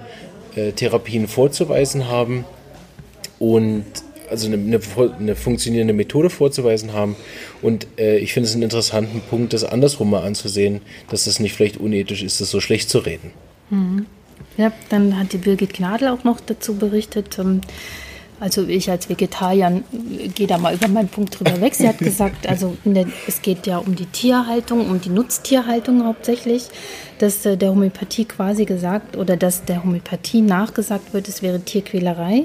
äh, 0.56 0.72
Therapien 0.72 1.28
vorzuweisen 1.28 2.08
haben 2.08 2.44
und 3.38 3.84
also 4.30 4.46
eine, 4.46 4.56
eine, 4.56 4.80
eine, 5.18 5.36
funktionierende 5.36 5.92
Methode 5.92 6.30
vorzuweisen 6.30 6.92
haben. 6.92 7.14
Und 7.62 7.86
äh, 7.98 8.18
ich 8.18 8.32
finde 8.32 8.48
es 8.48 8.54
einen 8.54 8.62
interessanten 8.62 9.20
Punkt, 9.20 9.52
das 9.52 9.64
andersrum 9.64 10.10
mal 10.10 10.22
anzusehen, 10.24 10.80
dass 11.10 11.26
es 11.26 11.40
nicht 11.40 11.52
vielleicht 11.52 11.76
unethisch 11.76 12.22
ist, 12.22 12.40
das 12.40 12.50
so 12.50 12.60
schlecht 12.60 12.88
zu 12.88 12.98
reden. 12.98 13.32
Mhm. 13.70 14.06
Ja, 14.56 14.72
dann 14.88 15.18
hat 15.18 15.32
die 15.32 15.38
Birgit 15.38 15.74
Gnadl 15.74 16.08
auch 16.08 16.24
noch 16.24 16.40
dazu 16.40 16.76
berichtet. 16.76 17.38
Ähm, 17.38 17.60
also 18.40 18.66
ich 18.66 18.90
als 18.90 19.08
Vegetarier 19.08 19.82
gehe 20.34 20.46
da 20.46 20.58
mal 20.58 20.74
über 20.74 20.88
meinen 20.88 21.08
Punkt 21.08 21.38
drüber 21.38 21.60
weg. 21.60 21.74
Sie 21.74 21.88
hat 21.88 21.98
gesagt, 22.10 22.46
also 22.46 22.76
der, 22.84 23.06
es 23.26 23.42
geht 23.42 23.66
ja 23.66 23.78
um 23.78 23.94
die 23.94 24.06
Tierhaltung, 24.06 24.88
um 24.90 25.00
die 25.00 25.08
Nutztierhaltung 25.08 26.04
hauptsächlich, 26.04 26.68
dass 27.18 27.46
äh, 27.46 27.56
der 27.56 27.70
Homöopathie 27.70 28.24
quasi 28.24 28.64
gesagt 28.64 29.16
oder 29.16 29.36
dass 29.36 29.64
der 29.64 29.82
Homöopathie 29.82 30.42
nachgesagt 30.42 31.14
wird, 31.14 31.28
es 31.28 31.42
wäre 31.42 31.60
Tierquälerei. 31.60 32.44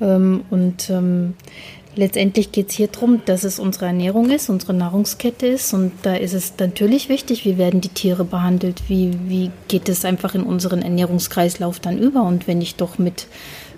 Ähm, 0.00 0.44
und 0.50 0.88
ähm, 0.90 1.34
letztendlich 1.96 2.52
geht 2.52 2.70
es 2.70 2.76
hier 2.76 2.88
darum, 2.88 3.22
dass 3.24 3.44
es 3.44 3.58
unsere 3.58 3.86
Ernährung 3.86 4.30
ist, 4.30 4.48
unsere 4.48 4.74
Nahrungskette 4.74 5.46
ist. 5.46 5.72
Und 5.72 5.92
da 6.02 6.14
ist 6.14 6.34
es 6.34 6.54
natürlich 6.58 7.08
wichtig, 7.08 7.44
wie 7.44 7.58
werden 7.58 7.80
die 7.80 7.88
Tiere 7.88 8.24
behandelt, 8.24 8.82
wie, 8.88 9.12
wie 9.26 9.50
geht 9.68 9.88
es 9.88 10.04
einfach 10.04 10.34
in 10.34 10.42
unseren 10.42 10.82
Ernährungskreislauf 10.82 11.80
dann 11.80 11.98
über. 11.98 12.22
Und 12.22 12.46
wenn 12.46 12.60
ich 12.60 12.76
doch 12.76 12.98
mit 12.98 13.26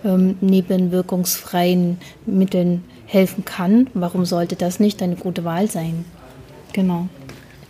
ähm, 0.04 0.36
nebenwirkungsfreien 0.40 1.98
Mitteln 2.26 2.84
helfen 3.06 3.44
kann, 3.44 3.88
warum 3.94 4.24
sollte 4.24 4.56
das 4.56 4.80
nicht 4.80 5.02
eine 5.02 5.16
gute 5.16 5.44
Wahl 5.44 5.70
sein? 5.70 6.04
Genau. 6.72 7.08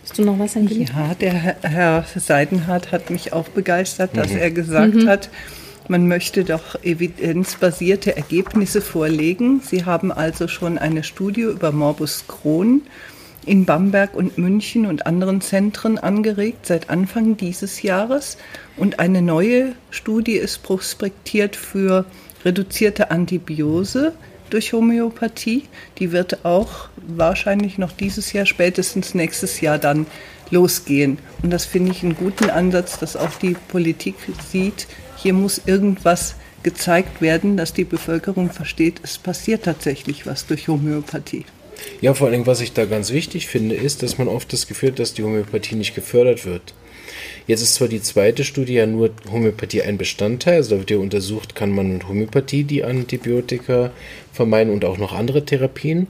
Hast 0.03 0.17
du 0.17 0.25
noch 0.25 0.37
was 0.37 0.55
angegeben? 0.57 0.89
Ja, 0.93 1.13
der 1.13 1.33
Herr 1.61 2.05
Seidenhardt 2.15 2.91
hat 2.91 3.09
mich 3.09 3.31
auch 3.31 3.47
begeistert, 3.47 4.17
dass 4.17 4.31
mhm. 4.31 4.37
er 4.37 4.51
gesagt 4.51 4.95
mhm. 4.95 5.07
hat, 5.07 5.29
man 5.89 6.07
möchte 6.07 6.43
doch 6.43 6.81
evidenzbasierte 6.83 8.15
Ergebnisse 8.15 8.81
vorlegen. 8.81 9.61
Sie 9.61 9.85
haben 9.85 10.11
also 10.11 10.47
schon 10.47 10.77
eine 10.77 11.03
Studie 11.03 11.41
über 11.41 11.71
Morbus 11.71 12.25
Crohn 12.27 12.81
in 13.45 13.65
Bamberg 13.65 14.15
und 14.15 14.37
München 14.37 14.85
und 14.85 15.05
anderen 15.05 15.41
Zentren 15.41 15.97
angeregt 15.97 16.65
seit 16.65 16.89
Anfang 16.89 17.35
dieses 17.35 17.81
Jahres. 17.81 18.37
Und 18.77 18.99
eine 18.99 19.21
neue 19.21 19.73
Studie 19.89 20.37
ist 20.37 20.63
prospektiert 20.63 21.55
für 21.55 22.05
reduzierte 22.45 23.11
Antibiose 23.11 24.13
durch 24.49 24.71
Homöopathie. 24.71 25.63
Die 25.97 26.11
wird 26.11 26.45
auch 26.45 26.87
wahrscheinlich 26.95 27.77
noch 27.77 27.91
dieses 27.91 28.31
Jahr, 28.33 28.45
spätestens 28.45 29.13
nächstes 29.13 29.59
Jahr 29.61 29.79
dann 29.79 30.05
losgehen. 30.49 31.17
Und 31.41 31.51
das 31.51 31.65
finde 31.65 31.91
ich 31.91 32.03
einen 32.03 32.15
guten 32.15 32.49
Ansatz, 32.49 32.99
dass 32.99 33.17
auch 33.17 33.33
die 33.41 33.55
Politik 33.67 34.15
sieht, 34.49 34.87
hier 35.23 35.33
muss 35.33 35.61
irgendwas 35.65 36.35
gezeigt 36.63 37.21
werden, 37.21 37.57
dass 37.57 37.73
die 37.73 37.85
Bevölkerung 37.85 38.51
versteht, 38.51 38.99
es 39.03 39.17
passiert 39.17 39.63
tatsächlich 39.63 40.25
was 40.25 40.45
durch 40.45 40.67
Homöopathie. 40.67 41.45
Ja, 42.01 42.13
vor 42.13 42.27
allem, 42.27 42.45
was 42.45 42.61
ich 42.61 42.73
da 42.73 42.85
ganz 42.85 43.11
wichtig 43.11 43.47
finde, 43.47 43.75
ist, 43.75 44.03
dass 44.03 44.17
man 44.17 44.27
oft 44.27 44.53
das 44.53 44.67
Gefühl 44.67 44.91
hat, 44.91 44.99
dass 44.99 45.13
die 45.13 45.23
Homöopathie 45.23 45.75
nicht 45.75 45.95
gefördert 45.95 46.45
wird. 46.45 46.73
Jetzt 47.47 47.61
ist 47.61 47.75
zwar 47.75 47.87
die 47.87 48.01
zweite 48.01 48.43
Studie 48.43 48.73
ja 48.73 48.85
nur 48.85 49.11
Homöopathie 49.31 49.81
ein 49.81 49.97
Bestandteil, 49.97 50.55
also 50.55 50.71
da 50.71 50.79
wird 50.79 50.91
ja 50.91 50.97
untersucht, 50.97 51.55
kann 51.55 51.71
man 51.71 51.93
mit 51.93 52.07
Homöopathie 52.07 52.63
die 52.63 52.83
Antibiotika 52.83 53.91
vermeiden 54.33 54.73
und 54.73 54.83
auch 54.83 54.97
noch 54.97 55.13
andere 55.13 55.45
Therapien. 55.45 56.07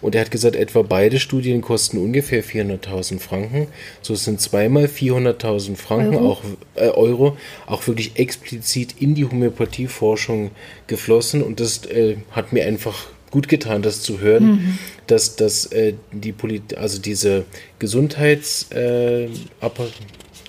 Und 0.00 0.14
er 0.14 0.22
hat 0.22 0.30
gesagt, 0.30 0.56
etwa 0.56 0.82
beide 0.82 1.18
Studien 1.18 1.60
kosten 1.60 1.98
ungefähr 1.98 2.44
400.000 2.44 3.18
Franken. 3.18 3.66
So 4.02 4.14
sind 4.14 4.40
zweimal 4.40 4.84
400.000 4.84 5.76
Franken, 5.76 6.16
Euro. 6.16 6.30
auch 6.30 6.42
äh, 6.76 6.88
Euro, 6.88 7.36
auch 7.66 7.86
wirklich 7.86 8.16
explizit 8.16 8.94
in 9.00 9.14
die 9.14 9.24
Homöopathieforschung 9.24 10.50
geflossen. 10.86 11.42
Und 11.42 11.60
das 11.60 11.84
äh, 11.86 12.16
hat 12.30 12.52
mir 12.52 12.64
einfach 12.64 13.08
gut 13.30 13.48
getan, 13.48 13.82
das 13.82 14.00
zu 14.00 14.20
hören, 14.20 14.44
mhm. 14.46 14.78
dass, 15.08 15.34
dass 15.34 15.66
äh, 15.66 15.94
die 16.12 16.30
Polit 16.30 16.76
also 16.76 17.00
diese 17.00 17.44
Gesundheits 17.80 18.70
äh, 18.70 19.28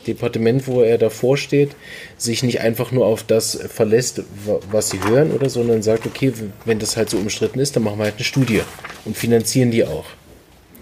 Departement, 0.08 0.68
wo 0.68 0.82
er 0.82 0.98
davor 0.98 1.38
steht, 1.38 1.76
sich 2.18 2.44
nicht 2.44 2.62
einfach 2.62 2.92
nur 2.92 3.06
auf 3.06 3.24
das 3.24 3.56
verlässt, 3.56 4.24
was 4.72 4.90
sie 4.90 5.00
hören 5.04 5.32
oder 5.32 5.50
sondern 5.50 5.82
sagt, 5.82 6.06
okay, 6.06 6.34
wenn 6.66 6.80
das 6.80 6.98
halt 6.98 7.10
so 7.10 7.18
umstritten 7.18 7.60
ist, 7.60 7.76
dann 7.76 7.84
machen 7.84 7.98
wir 7.98 8.06
halt 8.06 8.16
eine 8.16 8.24
Studie 8.24 8.62
und 9.06 9.18
finanzieren 9.18 9.72
die 9.72 9.84
auch. 9.84 10.06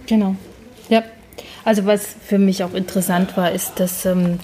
Genau. 0.08 0.36
Ja. 0.90 1.04
Also 1.66 1.86
was 1.86 2.16
für 2.26 2.38
mich 2.38 2.64
auch 2.64 2.74
interessant 2.74 3.38
war, 3.38 3.52
ist, 3.52 3.80
dass, 3.80 4.06
ähm, 4.06 4.40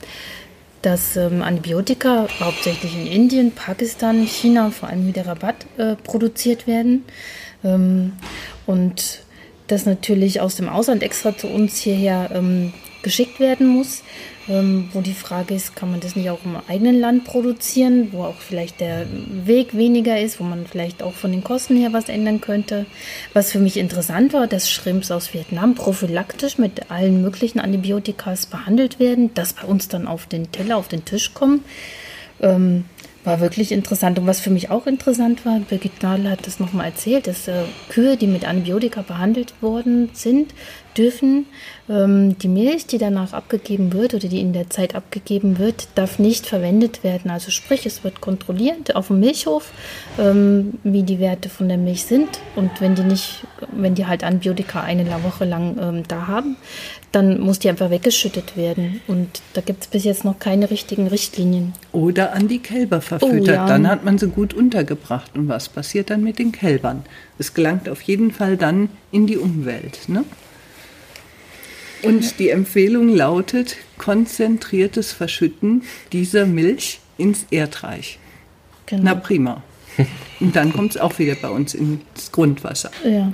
dass 0.82 1.18
ähm, 1.18 1.42
Antibiotika 1.42 2.28
hauptsächlich 2.40 2.96
in 2.96 3.08
Indien, 3.08 3.52
Pakistan, 3.52 4.26
China, 4.26 4.72
vor 4.72 4.90
allem 4.90 5.06
wieder 5.06 5.28
Rabatt 5.28 5.66
äh, 5.78 5.96
produziert 5.96 6.66
werden. 6.66 7.04
Ähm, 7.64 8.14
und 8.66 9.22
das 9.68 9.86
natürlich 9.86 10.42
aus 10.42 10.56
dem 10.56 10.70
Ausland 10.70 11.04
extra 11.04 11.38
zu 11.38 11.48
uns 11.48 11.78
hierher 11.78 12.30
ähm, 12.34 12.74
geschickt 13.02 13.40
werden 13.40 13.68
muss 13.68 14.04
ähm, 14.50 14.90
wo 14.94 15.02
die 15.02 15.14
Frage 15.14 15.54
ist, 15.54 15.76
kann 15.76 15.92
man 15.92 16.00
das 16.00 16.16
nicht 16.16 16.30
auch 16.30 16.44
im 16.44 16.58
eigenen 16.68 17.00
Land 17.00 17.24
produzieren, 17.24 18.10
wo 18.12 18.24
auch 18.24 18.40
vielleicht 18.40 18.80
der 18.80 19.06
Weg 19.46 19.78
weniger 19.78 20.20
ist, 20.20 20.40
wo 20.40 20.44
man 20.44 20.66
vielleicht 20.66 21.04
auch 21.04 21.14
von 21.14 21.32
den 21.32 21.44
Kosten 21.44 21.78
her 21.78 21.94
was 21.94 22.10
ändern 22.10 22.42
könnte. 22.42 22.88
Was 23.34 23.52
für 23.52 23.60
mich 23.60 23.78
interessant 23.78 24.34
war, 24.34 24.48
dass 24.48 24.70
Shrimps 24.70 25.12
aus 25.12 25.34
Vietnam 25.34 25.76
prophylaktisch 25.76 26.58
mit 26.58 26.90
allen 26.90 27.22
möglichen 27.22 27.60
Antibiotikas 27.60 28.48
behandelt 28.48 29.00
werden, 29.00 29.32
das 29.36 29.54
bei 29.54 29.68
uns 29.68 29.88
dann 29.88 30.08
auf 30.08 30.26
den 30.26 30.52
Teller, 30.52 30.78
auf 30.78 30.88
den 30.88 31.06
Tisch 31.06 31.34
kommen. 31.36 31.64
Ähm, 32.42 32.86
war 33.24 33.42
wirklich 33.42 33.72
interessant. 33.72 34.18
Und 34.18 34.28
was 34.28 34.40
für 34.40 34.50
mich 34.50 34.70
auch 34.70 34.88
interessant 34.88 35.46
war, 35.46 35.60
Birgit 35.60 36.02
Nadel 36.02 36.32
hat 36.32 36.48
das 36.48 36.60
nochmal 36.60 36.86
erzählt, 36.88 37.28
dass 37.28 37.48
äh, 37.48 37.64
Kühe, 37.90 38.18
die 38.18 38.28
mit 38.28 38.48
Antibiotika 38.48 39.02
behandelt 39.02 39.54
worden 39.62 40.10
sind, 40.14 40.54
dürfen 41.00 41.46
ähm, 41.90 42.38
die 42.38 42.50
Milch, 42.50 42.86
die 42.86 42.98
danach 42.98 43.34
abgegeben 43.34 43.94
wird 43.94 44.14
oder 44.14 44.28
die 44.28 44.42
in 44.42 44.54
der 44.54 44.70
Zeit 44.70 44.94
abgegeben 44.94 45.58
wird, 45.58 45.88
darf 45.96 46.20
nicht 46.20 46.46
verwendet 46.46 47.04
werden. 47.04 47.32
Also 47.32 47.50
sprich, 47.50 47.86
es 47.86 48.04
wird 48.04 48.22
kontrolliert 48.22 48.96
auf 48.96 49.08
dem 49.08 49.22
Milchhof, 49.22 49.72
ähm, 50.20 50.74
wie 50.84 51.04
die 51.04 51.20
Werte 51.20 51.50
von 51.50 51.70
der 51.70 51.78
Milch 51.78 52.04
sind. 52.04 52.28
Und 52.56 52.82
wenn 52.82 52.96
die 52.96 53.04
nicht, 53.04 53.46
wenn 53.72 53.96
die 53.96 54.06
halt 54.06 54.24
Antibiotika 54.24 54.82
eine 54.82 55.10
Woche 55.24 55.46
lang 55.46 55.78
ähm, 55.82 56.04
da 56.08 56.28
haben, 56.28 56.58
dann 57.12 57.40
muss 57.40 57.60
die 57.60 57.70
einfach 57.70 57.90
weggeschüttet 57.90 58.56
werden. 58.56 59.02
Und 59.08 59.42
da 59.54 59.62
gibt 59.62 59.84
es 59.84 59.88
bis 59.88 60.04
jetzt 60.04 60.26
noch 60.26 60.38
keine 60.38 60.70
richtigen 60.70 61.08
Richtlinien. 61.08 61.74
Oder 61.92 62.34
an 62.34 62.48
die 62.48 62.60
Kälber 62.60 63.02
verfüttert. 63.02 63.42
Oh, 63.42 63.52
ja. 63.52 63.66
Dann 63.66 63.88
hat 63.88 64.04
man 64.04 64.18
sie 64.20 64.28
gut 64.28 64.54
untergebracht. 64.54 65.36
Und 65.36 65.48
was 65.48 65.70
passiert 65.70 66.10
dann 66.10 66.24
mit 66.24 66.38
den 66.38 66.52
Kälbern? 66.52 67.04
Es 67.40 67.54
gelangt 67.54 67.90
auf 67.90 68.02
jeden 68.02 68.32
Fall 68.32 68.58
dann 68.58 68.90
in 69.12 69.26
die 69.26 69.38
Umwelt. 69.38 70.08
Ne? 70.08 70.24
Und 72.02 72.40
die 72.40 72.50
Empfehlung 72.50 73.10
lautet 73.10 73.78
konzentriertes 73.98 75.12
Verschütten 75.12 75.84
dieser 76.14 76.46
Milch 76.46 77.00
ins 77.18 77.46
Erdreich. 77.52 78.20
Genau. 78.86 79.04
Na 79.04 79.16
prima. 79.16 79.64
Und 80.40 80.56
dann 80.56 80.72
kommt 80.72 80.96
es 80.96 81.02
auch 81.02 81.20
wieder 81.20 81.36
bei 81.36 81.50
uns 81.50 81.74
ins 81.74 82.32
Grundwasser. 82.32 82.92
Ja. 83.04 83.32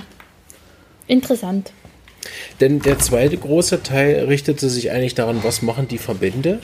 Interessant. 1.06 1.72
Denn 2.60 2.80
der 2.80 2.98
zweite 2.98 3.36
große 3.36 3.84
Teil 3.84 4.24
richtete 4.24 4.68
sich 4.68 4.90
eigentlich 4.90 5.14
daran, 5.14 5.44
was 5.44 5.62
machen 5.62 5.86
die 5.86 5.98
Verbände 5.98 6.60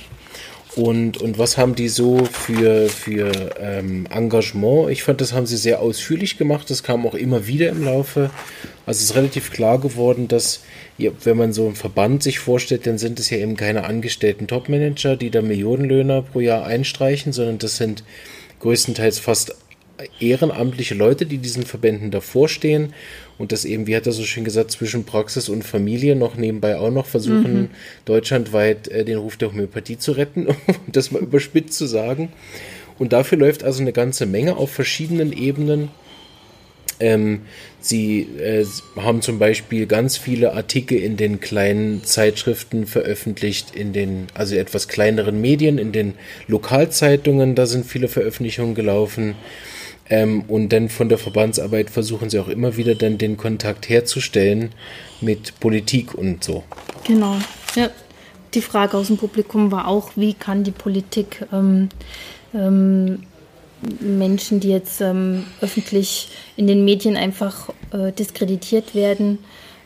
und, 0.74 1.18
und 1.18 1.38
was 1.38 1.58
haben 1.58 1.74
die 1.74 1.88
so 1.88 2.24
für, 2.24 2.88
für 2.88 3.30
ähm, 3.60 4.06
Engagement. 4.10 4.90
Ich 4.90 5.02
fand, 5.02 5.20
das 5.20 5.34
haben 5.34 5.44
sie 5.44 5.58
sehr 5.58 5.80
ausführlich 5.80 6.38
gemacht. 6.38 6.70
Das 6.70 6.82
kam 6.82 7.06
auch 7.06 7.14
immer 7.14 7.46
wieder 7.46 7.68
im 7.68 7.84
Laufe. 7.84 8.30
Also 8.86 8.98
es 8.98 9.10
ist 9.10 9.16
relativ 9.16 9.50
klar 9.50 9.78
geworden, 9.78 10.28
dass 10.28 10.60
wenn 10.98 11.36
man 11.36 11.52
so 11.52 11.66
einen 11.66 11.74
Verband 11.74 12.22
sich 12.22 12.38
vorstellt, 12.38 12.86
dann 12.86 12.96
sind 12.96 13.18
es 13.20 13.28
ja 13.28 13.38
eben 13.38 13.56
keine 13.56 13.84
angestellten 13.84 14.46
Topmanager, 14.46 15.16
die 15.16 15.30
da 15.30 15.42
Millionenlöhner 15.42 16.22
pro 16.22 16.40
Jahr 16.40 16.64
einstreichen, 16.64 17.32
sondern 17.32 17.58
das 17.58 17.76
sind 17.76 18.04
größtenteils 18.60 19.18
fast 19.18 19.56
ehrenamtliche 20.20 20.94
Leute, 20.94 21.26
die 21.26 21.38
diesen 21.38 21.64
Verbänden 21.64 22.10
davor 22.10 22.48
stehen 22.48 22.92
und 23.38 23.50
das 23.50 23.64
eben, 23.64 23.86
wie 23.86 23.96
hat 23.96 24.06
er 24.06 24.12
so 24.12 24.22
schön 24.22 24.44
gesagt, 24.44 24.70
zwischen 24.70 25.04
Praxis 25.04 25.48
und 25.48 25.64
Familie 25.64 26.14
noch 26.14 26.36
nebenbei 26.36 26.78
auch 26.78 26.90
noch 26.90 27.06
versuchen, 27.06 27.54
mhm. 27.54 27.68
deutschlandweit 28.04 28.88
äh, 28.88 29.04
den 29.04 29.18
Ruf 29.18 29.36
der 29.36 29.50
Homöopathie 29.50 29.98
zu 29.98 30.12
retten, 30.12 30.46
um 30.46 30.56
das 30.86 31.10
mal 31.10 31.22
überspitzt 31.22 31.76
zu 31.76 31.86
sagen. 31.86 32.32
Und 32.98 33.12
dafür 33.12 33.38
läuft 33.38 33.64
also 33.64 33.80
eine 33.80 33.92
ganze 33.92 34.26
Menge 34.26 34.56
auf 34.56 34.70
verschiedenen 34.70 35.32
Ebenen. 35.32 35.88
Ähm, 37.00 37.40
sie 37.80 38.28
äh, 38.38 38.64
haben 38.94 39.22
zum 39.22 39.40
Beispiel 39.40 39.86
ganz 39.86 40.16
viele 40.16 40.52
Artikel 40.52 40.98
in 40.98 41.16
den 41.16 41.40
kleinen 41.40 42.04
Zeitschriften 42.04 42.86
veröffentlicht, 42.86 43.74
in 43.74 43.92
den 43.92 44.28
also 44.34 44.54
etwas 44.54 44.86
kleineren 44.86 45.40
Medien, 45.40 45.78
in 45.78 45.90
den 45.90 46.14
Lokalzeitungen, 46.46 47.56
da 47.56 47.66
sind 47.66 47.86
viele 47.86 48.06
Veröffentlichungen 48.06 48.76
gelaufen. 48.76 49.34
Ähm, 50.12 50.42
und 50.46 50.74
dann 50.74 50.90
von 50.90 51.08
der 51.08 51.16
Verbandsarbeit 51.16 51.88
versuchen 51.88 52.28
sie 52.28 52.38
auch 52.38 52.48
immer 52.48 52.76
wieder 52.76 52.94
dann 52.94 53.16
den 53.16 53.38
Kontakt 53.38 53.88
herzustellen 53.88 54.74
mit 55.22 55.58
Politik 55.58 56.12
und 56.12 56.44
so. 56.44 56.64
Genau. 57.04 57.38
Ja. 57.74 57.88
Die 58.52 58.60
Frage 58.60 58.98
aus 58.98 59.06
dem 59.06 59.16
Publikum 59.16 59.72
war 59.72 59.88
auch, 59.88 60.10
wie 60.14 60.34
kann 60.34 60.64
die 60.64 60.70
Politik 60.70 61.46
ähm, 61.50 61.88
ähm, 62.52 63.22
Menschen, 64.00 64.60
die 64.60 64.68
jetzt 64.68 65.00
ähm, 65.00 65.44
öffentlich 65.62 66.28
in 66.58 66.66
den 66.66 66.84
Medien 66.84 67.16
einfach 67.16 67.70
äh, 67.92 68.12
diskreditiert 68.12 68.94
werden, 68.94 69.38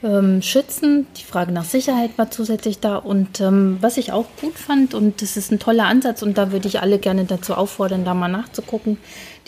ähm, 0.03 0.43
schützen. 0.43 1.07
Die 1.17 1.25
Frage 1.25 1.53
nach 1.53 1.65
Sicherheit 1.65 2.11
war 2.17 2.31
zusätzlich 2.31 2.81
da. 2.81 2.97
Und 2.97 3.41
ähm, 3.41 3.79
was 3.81 3.97
ich 3.97 4.12
auch 4.12 4.26
gut 4.41 4.59
fand, 4.59 4.95
und 4.95 5.23
das 5.23 5.37
ist 5.37 5.50
ein 5.53 5.59
toller 5.59 5.87
Ansatz, 5.87 6.23
und 6.23 6.38
da 6.38 6.53
würde 6.53 6.69
ich 6.69 6.81
alle 6.81 6.99
gerne 6.99 7.25
dazu 7.25 7.55
auffordern, 7.55 8.05
da 8.05 8.15
mal 8.15 8.29
nachzugucken, 8.29 8.99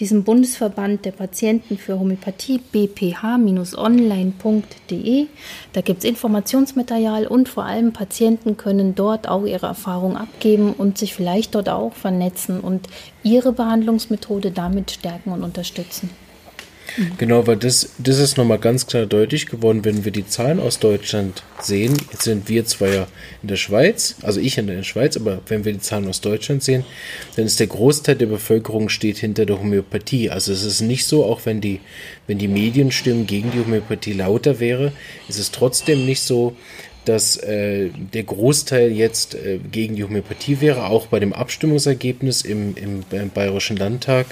diesen 0.00 0.24
Bundesverband 0.24 1.04
der 1.04 1.12
Patienten 1.12 1.76
für 1.76 1.98
Homöopathie, 1.98 2.60
bph-online.de. 2.72 3.66
Da 5.72 5.80
gibt 5.80 5.98
es 5.98 6.04
Informationsmaterial 6.08 7.26
und 7.26 7.48
vor 7.48 7.64
allem 7.64 7.92
Patienten 7.92 8.56
können 8.56 8.94
dort 8.94 9.28
auch 9.28 9.44
ihre 9.44 9.66
Erfahrungen 9.66 10.16
abgeben 10.16 10.72
und 10.72 10.98
sich 10.98 11.14
vielleicht 11.14 11.54
dort 11.54 11.68
auch 11.68 11.94
vernetzen 11.94 12.60
und 12.60 12.86
ihre 13.22 13.52
Behandlungsmethode 13.52 14.50
damit 14.52 14.92
stärken 14.92 15.32
und 15.32 15.42
unterstützen. 15.42 16.10
Genau, 17.16 17.46
weil 17.46 17.56
das, 17.56 17.90
das 17.98 18.18
ist 18.18 18.36
nochmal 18.36 18.58
ganz 18.58 18.86
klar 18.86 19.06
deutlich 19.06 19.46
geworden, 19.46 19.84
wenn 19.84 20.04
wir 20.04 20.12
die 20.12 20.26
Zahlen 20.26 20.58
aus 20.58 20.78
Deutschland 20.78 21.42
sehen. 21.60 21.96
Jetzt 22.12 22.22
sind 22.22 22.48
wir 22.48 22.64
zwar 22.64 22.88
ja 22.88 23.06
in 23.42 23.48
der 23.48 23.56
Schweiz, 23.56 24.16
also 24.22 24.40
ich 24.40 24.58
in 24.58 24.66
der 24.66 24.82
Schweiz, 24.82 25.16
aber 25.16 25.40
wenn 25.46 25.64
wir 25.64 25.72
die 25.72 25.80
Zahlen 25.80 26.08
aus 26.08 26.20
Deutschland 26.20 26.62
sehen, 26.62 26.84
dann 27.36 27.46
ist 27.46 27.60
der 27.60 27.68
Großteil 27.68 28.16
der 28.16 28.26
Bevölkerung 28.26 28.88
steht 28.88 29.18
hinter 29.18 29.46
der 29.46 29.58
Homöopathie. 29.60 30.30
Also 30.30 30.52
es 30.52 30.64
ist 30.64 30.80
nicht 30.80 31.06
so, 31.06 31.24
auch 31.24 31.42
wenn 31.44 31.60
die, 31.60 31.80
wenn 32.26 32.38
die 32.38 32.48
Medienstimmen 32.48 33.26
gegen 33.26 33.50
die 33.52 33.60
Homöopathie 33.60 34.12
lauter 34.12 34.60
wäre, 34.60 34.92
ist 35.28 35.38
es 35.38 35.50
trotzdem 35.50 36.04
nicht 36.04 36.22
so, 36.22 36.56
dass 37.08 37.38
äh, 37.38 37.88
der 38.12 38.24
Großteil 38.24 38.92
jetzt 38.92 39.34
äh, 39.34 39.58
gegen 39.72 39.96
die 39.96 40.04
Homöopathie 40.04 40.60
wäre. 40.60 40.86
Auch 40.86 41.06
bei 41.06 41.18
dem 41.18 41.32
Abstimmungsergebnis 41.32 42.42
im, 42.42 42.76
im, 42.76 43.02
im 43.10 43.30
Bayerischen 43.30 43.78
Landtag 43.78 44.26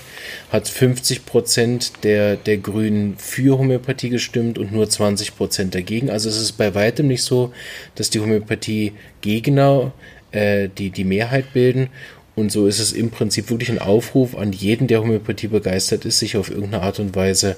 hat 0.52 0.68
50 0.68 1.24
Prozent 1.24 1.92
der, 2.04 2.36
der 2.36 2.58
Grünen 2.58 3.16
für 3.16 3.58
Homöopathie 3.58 4.10
gestimmt 4.10 4.58
und 4.58 4.72
nur 4.72 4.90
20 4.90 5.36
Prozent 5.36 5.74
dagegen. 5.74 6.10
Also 6.10 6.28
es 6.28 6.38
ist 6.38 6.52
bei 6.52 6.74
weitem 6.74 7.06
nicht 7.06 7.22
so, 7.22 7.52
dass 7.94 8.10
die 8.10 8.20
Homöopathie-Gegner 8.20 9.92
äh, 10.32 10.68
die, 10.76 10.90
die 10.90 11.04
Mehrheit 11.04 11.54
bilden. 11.54 11.88
Und 12.34 12.52
so 12.52 12.66
ist 12.66 12.80
es 12.80 12.92
im 12.92 13.08
Prinzip 13.10 13.48
wirklich 13.48 13.70
ein 13.70 13.78
Aufruf 13.78 14.36
an 14.36 14.52
jeden, 14.52 14.86
der 14.86 15.00
Homöopathie 15.00 15.48
begeistert 15.48 16.04
ist, 16.04 16.18
sich 16.18 16.36
auf 16.36 16.50
irgendeine 16.50 16.82
Art 16.82 17.00
und 17.00 17.16
Weise 17.16 17.56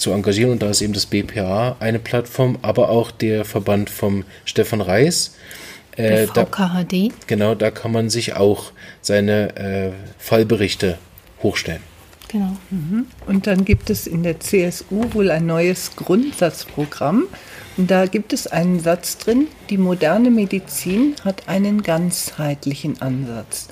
zu 0.00 0.10
engagieren. 0.12 0.50
Und 0.50 0.62
da 0.62 0.70
ist 0.70 0.82
eben 0.82 0.92
das 0.92 1.06
BPA 1.06 1.76
eine 1.78 1.98
Plattform, 1.98 2.58
aber 2.62 2.88
auch 2.88 3.10
der 3.10 3.44
Verband 3.44 3.90
vom 3.90 4.24
Stefan 4.44 4.80
Reis. 4.80 5.36
Äh, 5.96 6.26
VKHD. 6.26 7.10
Da, 7.10 7.14
genau, 7.26 7.54
da 7.54 7.70
kann 7.70 7.92
man 7.92 8.10
sich 8.10 8.34
auch 8.34 8.72
seine 9.02 9.56
äh, 9.56 9.90
Fallberichte 10.18 10.98
hochstellen. 11.42 11.82
Genau. 12.28 12.56
Mhm. 12.70 13.06
Und 13.26 13.46
dann 13.46 13.64
gibt 13.64 13.90
es 13.90 14.06
in 14.06 14.22
der 14.22 14.38
CSU 14.38 15.12
wohl 15.12 15.30
ein 15.30 15.46
neues 15.46 15.96
Grundsatzprogramm. 15.96 17.24
Und 17.76 17.90
da 17.90 18.06
gibt 18.06 18.32
es 18.32 18.46
einen 18.46 18.78
Satz 18.80 19.18
drin, 19.18 19.48
die 19.68 19.78
moderne 19.78 20.30
Medizin 20.30 21.16
hat 21.24 21.48
einen 21.48 21.82
ganzheitlichen 21.82 23.02
Ansatz. 23.02 23.68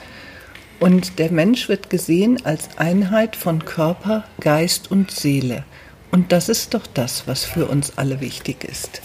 Und 0.80 1.18
der 1.18 1.30
Mensch 1.30 1.68
wird 1.68 1.90
gesehen 1.90 2.44
als 2.44 2.68
Einheit 2.76 3.36
von 3.36 3.64
Körper, 3.64 4.24
Geist 4.40 4.90
und 4.90 5.10
Seele. 5.10 5.64
Und 6.10 6.32
das 6.32 6.48
ist 6.48 6.74
doch 6.74 6.86
das, 6.86 7.26
was 7.26 7.44
für 7.44 7.66
uns 7.66 7.92
alle 7.96 8.20
wichtig 8.20 8.64
ist. 8.64 9.02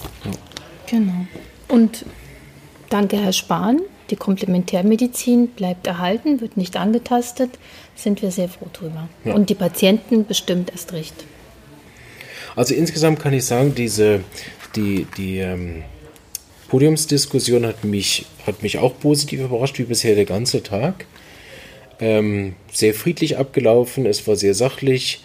Genau. 0.88 1.26
Und 1.68 2.06
danke, 2.90 3.18
Herr 3.18 3.34
Spahn. 3.34 3.82
Die 4.10 4.16
Komplementärmedizin 4.16 5.48
bleibt 5.48 5.88
erhalten, 5.88 6.40
wird 6.42 6.58
nicht 6.58 6.78
angetastet. 6.78 7.52
Sind 7.96 8.22
wir 8.22 8.32
sehr 8.32 8.50
froh 8.50 8.68
drüber. 8.72 9.10
Ja. 9.26 9.34
Und 9.34 9.50
die 9.50 9.56
Patienten 9.56 10.26
bestimmt 10.26 10.72
erst 10.72 10.94
recht. 10.94 11.16
Also 12.56 12.74
insgesamt 12.74 13.20
kann 13.20 13.34
ich 13.34 13.46
sagen, 13.46 13.74
diese, 13.76 14.24
die, 14.76 15.08
die 15.18 15.40
ähm, 15.40 15.84
Podiumsdiskussion 16.68 17.66
hat 17.66 17.84
mich, 17.84 18.26
hat 18.46 18.62
mich 18.62 18.78
auch 18.78 19.00
positiv 19.00 19.42
überrascht, 19.42 19.80
wie 19.80 19.84
bisher 19.84 20.16
der 20.16 20.26
ganze 20.26 20.64
Tag. 20.64 21.06
Ähm, 22.00 22.56
sehr 22.72 22.94
friedlich 22.94 23.38
abgelaufen, 23.38 24.06
es 24.06 24.28
war 24.28 24.36
sehr 24.36 24.54
sachlich. 24.54 25.22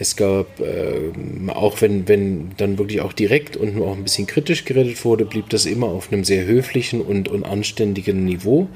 Es 0.00 0.16
gab, 0.16 0.60
äh, 0.60 1.12
auch 1.48 1.82
wenn, 1.82 2.08
wenn 2.08 2.52
dann 2.56 2.78
wirklich 2.78 3.02
auch 3.02 3.12
direkt 3.12 3.58
und 3.58 3.76
nur 3.76 3.86
auch 3.86 3.94
ein 3.94 4.02
bisschen 4.02 4.26
kritisch 4.26 4.64
geredet 4.64 5.04
wurde, 5.04 5.26
blieb 5.26 5.50
das 5.50 5.66
immer 5.66 5.88
auf 5.88 6.10
einem 6.10 6.24
sehr 6.24 6.46
höflichen 6.46 7.02
und, 7.02 7.28
und 7.28 7.44
anständigen 7.44 8.24
Niveau. 8.24 8.66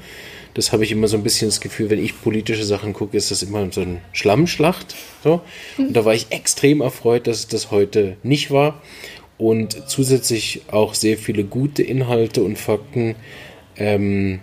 Das 0.53 0.71
habe 0.71 0.83
ich 0.83 0.91
immer 0.91 1.07
so 1.07 1.17
ein 1.17 1.23
bisschen 1.23 1.47
das 1.47 1.61
Gefühl, 1.61 1.89
wenn 1.89 1.97
ich 1.97 2.21
politische 2.21 2.63
Sachen 2.63 2.93
gucke, 2.93 3.17
ist 3.17 3.31
das 3.31 3.41
immer 3.41 3.67
so 3.71 3.81
ein 3.81 4.01
Schlammschlacht. 4.11 4.95
So. 5.23 5.41
Und 5.79 5.93
da 5.97 6.05
war 6.05 6.13
ich 6.13 6.27
extrem 6.29 6.81
erfreut, 6.81 7.25
dass 7.25 7.47
das 7.47 7.71
heute 7.71 8.17
nicht 8.21 8.51
war. 8.51 8.79
Und 9.39 9.89
zusätzlich 9.89 10.61
auch 10.69 10.93
sehr 10.93 11.17
viele 11.17 11.43
gute 11.43 11.81
Inhalte 11.81 12.43
und 12.43 12.59
Fakten 12.59 13.15
ähm, 13.77 14.41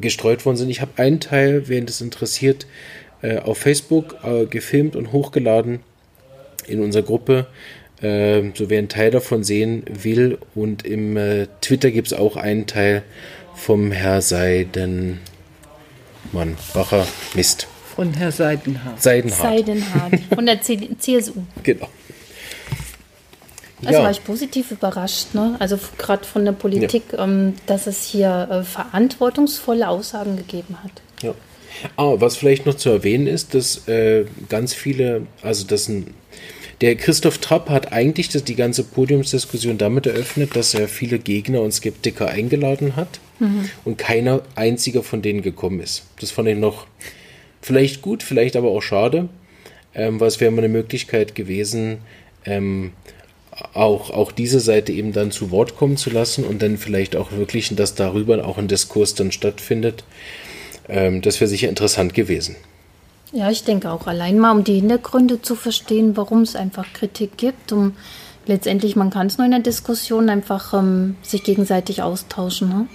gestreut 0.00 0.44
worden 0.44 0.56
sind. 0.56 0.68
Ich 0.68 0.80
habe 0.80 1.00
einen 1.00 1.20
Teil, 1.20 1.68
wen 1.68 1.86
das 1.86 2.00
interessiert, 2.00 2.66
äh, 3.22 3.38
auf 3.38 3.58
Facebook 3.58 4.16
äh, 4.24 4.46
gefilmt 4.46 4.96
und 4.96 5.12
hochgeladen 5.12 5.78
in 6.68 6.80
unserer 6.80 7.02
Gruppe, 7.02 7.46
äh, 8.00 8.42
so 8.54 8.70
wer 8.70 8.78
einen 8.78 8.88
Teil 8.88 9.10
davon 9.10 9.44
sehen 9.44 9.84
will. 9.88 10.38
Und 10.54 10.84
im 10.86 11.16
äh, 11.16 11.46
Twitter 11.60 11.90
gibt 11.90 12.08
es 12.08 12.12
auch 12.12 12.36
einen 12.36 12.66
Teil 12.66 13.02
vom 13.54 13.90
Herr 13.90 14.22
Seidenmann, 14.22 15.18
Bacher 16.72 17.06
Mist. 17.34 17.66
Von 17.94 18.14
Herr 18.14 18.30
Seidenhardt. 18.30 19.02
Seidenhardt. 19.02 19.42
Seidenhardt 19.42 20.20
von 20.32 20.46
der 20.46 20.60
CSU. 20.60 21.42
Genau. 21.62 21.88
Also 23.84 23.98
ja. 23.98 24.04
war 24.04 24.10
ich 24.10 24.24
positiv 24.24 24.72
überrascht, 24.72 25.34
ne? 25.34 25.54
also 25.60 25.78
gerade 25.98 26.24
von 26.24 26.44
der 26.44 26.52
Politik, 26.52 27.04
ja. 27.12 27.24
ähm, 27.24 27.54
dass 27.66 27.86
es 27.86 28.04
hier 28.04 28.48
äh, 28.50 28.62
verantwortungsvolle 28.64 29.88
Aussagen 29.88 30.36
gegeben 30.36 30.76
hat. 30.82 30.90
Ja. 31.22 31.34
Ah, 31.96 32.14
was 32.16 32.36
vielleicht 32.36 32.66
noch 32.66 32.74
zu 32.74 32.90
erwähnen 32.90 33.28
ist, 33.28 33.54
dass 33.54 33.86
äh, 33.86 34.24
ganz 34.48 34.74
viele, 34.74 35.26
also 35.42 35.64
das 35.64 35.88
ein, 35.88 36.14
der 36.80 36.94
Christoph 36.96 37.38
Trapp 37.38 37.68
hat 37.70 37.92
eigentlich 37.92 38.28
das, 38.28 38.44
die 38.44 38.54
ganze 38.54 38.84
Podiumsdiskussion 38.84 39.78
damit 39.78 40.06
eröffnet, 40.06 40.54
dass 40.54 40.74
er 40.74 40.88
viele 40.88 41.18
Gegner 41.18 41.60
und 41.62 41.72
Skeptiker 41.72 42.28
eingeladen 42.28 42.94
hat 42.94 43.20
mhm. 43.40 43.68
und 43.84 43.98
keiner 43.98 44.42
einziger 44.54 45.02
von 45.02 45.22
denen 45.22 45.42
gekommen 45.42 45.80
ist. 45.80 46.04
Das 46.20 46.30
fand 46.30 46.48
ich 46.48 46.56
noch 46.56 46.86
vielleicht 47.60 48.02
gut, 48.02 48.22
vielleicht 48.22 48.54
aber 48.54 48.70
auch 48.70 48.82
schade, 48.82 49.28
ähm, 49.94 50.20
weil 50.20 50.28
es 50.28 50.40
wäre 50.40 50.52
mal 50.52 50.58
eine 50.58 50.68
Möglichkeit 50.68 51.34
gewesen, 51.34 51.98
ähm, 52.44 52.92
auch, 53.74 54.10
auch 54.10 54.30
diese 54.30 54.60
Seite 54.60 54.92
eben 54.92 55.12
dann 55.12 55.32
zu 55.32 55.50
Wort 55.50 55.76
kommen 55.76 55.96
zu 55.96 56.10
lassen 56.10 56.44
und 56.44 56.62
dann 56.62 56.78
vielleicht 56.78 57.16
auch 57.16 57.32
wirklich, 57.32 57.74
dass 57.74 57.96
darüber 57.96 58.46
auch 58.46 58.56
ein 58.56 58.68
Diskurs 58.68 59.16
dann 59.16 59.32
stattfindet. 59.32 60.04
Ähm, 60.88 61.22
das 61.22 61.40
wäre 61.40 61.48
sicher 61.48 61.68
interessant 61.68 62.14
gewesen. 62.14 62.54
Ja, 63.32 63.50
ich 63.50 63.64
denke 63.64 63.90
auch 63.90 64.06
allein 64.06 64.38
mal, 64.38 64.52
um 64.52 64.64
die 64.64 64.76
Hintergründe 64.76 65.42
zu 65.42 65.54
verstehen, 65.54 66.16
warum 66.16 66.42
es 66.42 66.56
einfach 66.56 66.86
Kritik 66.94 67.36
gibt, 67.36 67.72
um 67.72 67.92
letztendlich, 68.46 68.96
man 68.96 69.10
kann 69.10 69.26
es 69.26 69.36
nur 69.36 69.44
in 69.44 69.50
der 69.50 69.60
Diskussion 69.60 70.30
einfach 70.30 70.72
ähm, 70.72 71.16
sich 71.22 71.44
gegenseitig 71.44 72.02
austauschen. 72.02 72.68
Ne? 72.68 72.88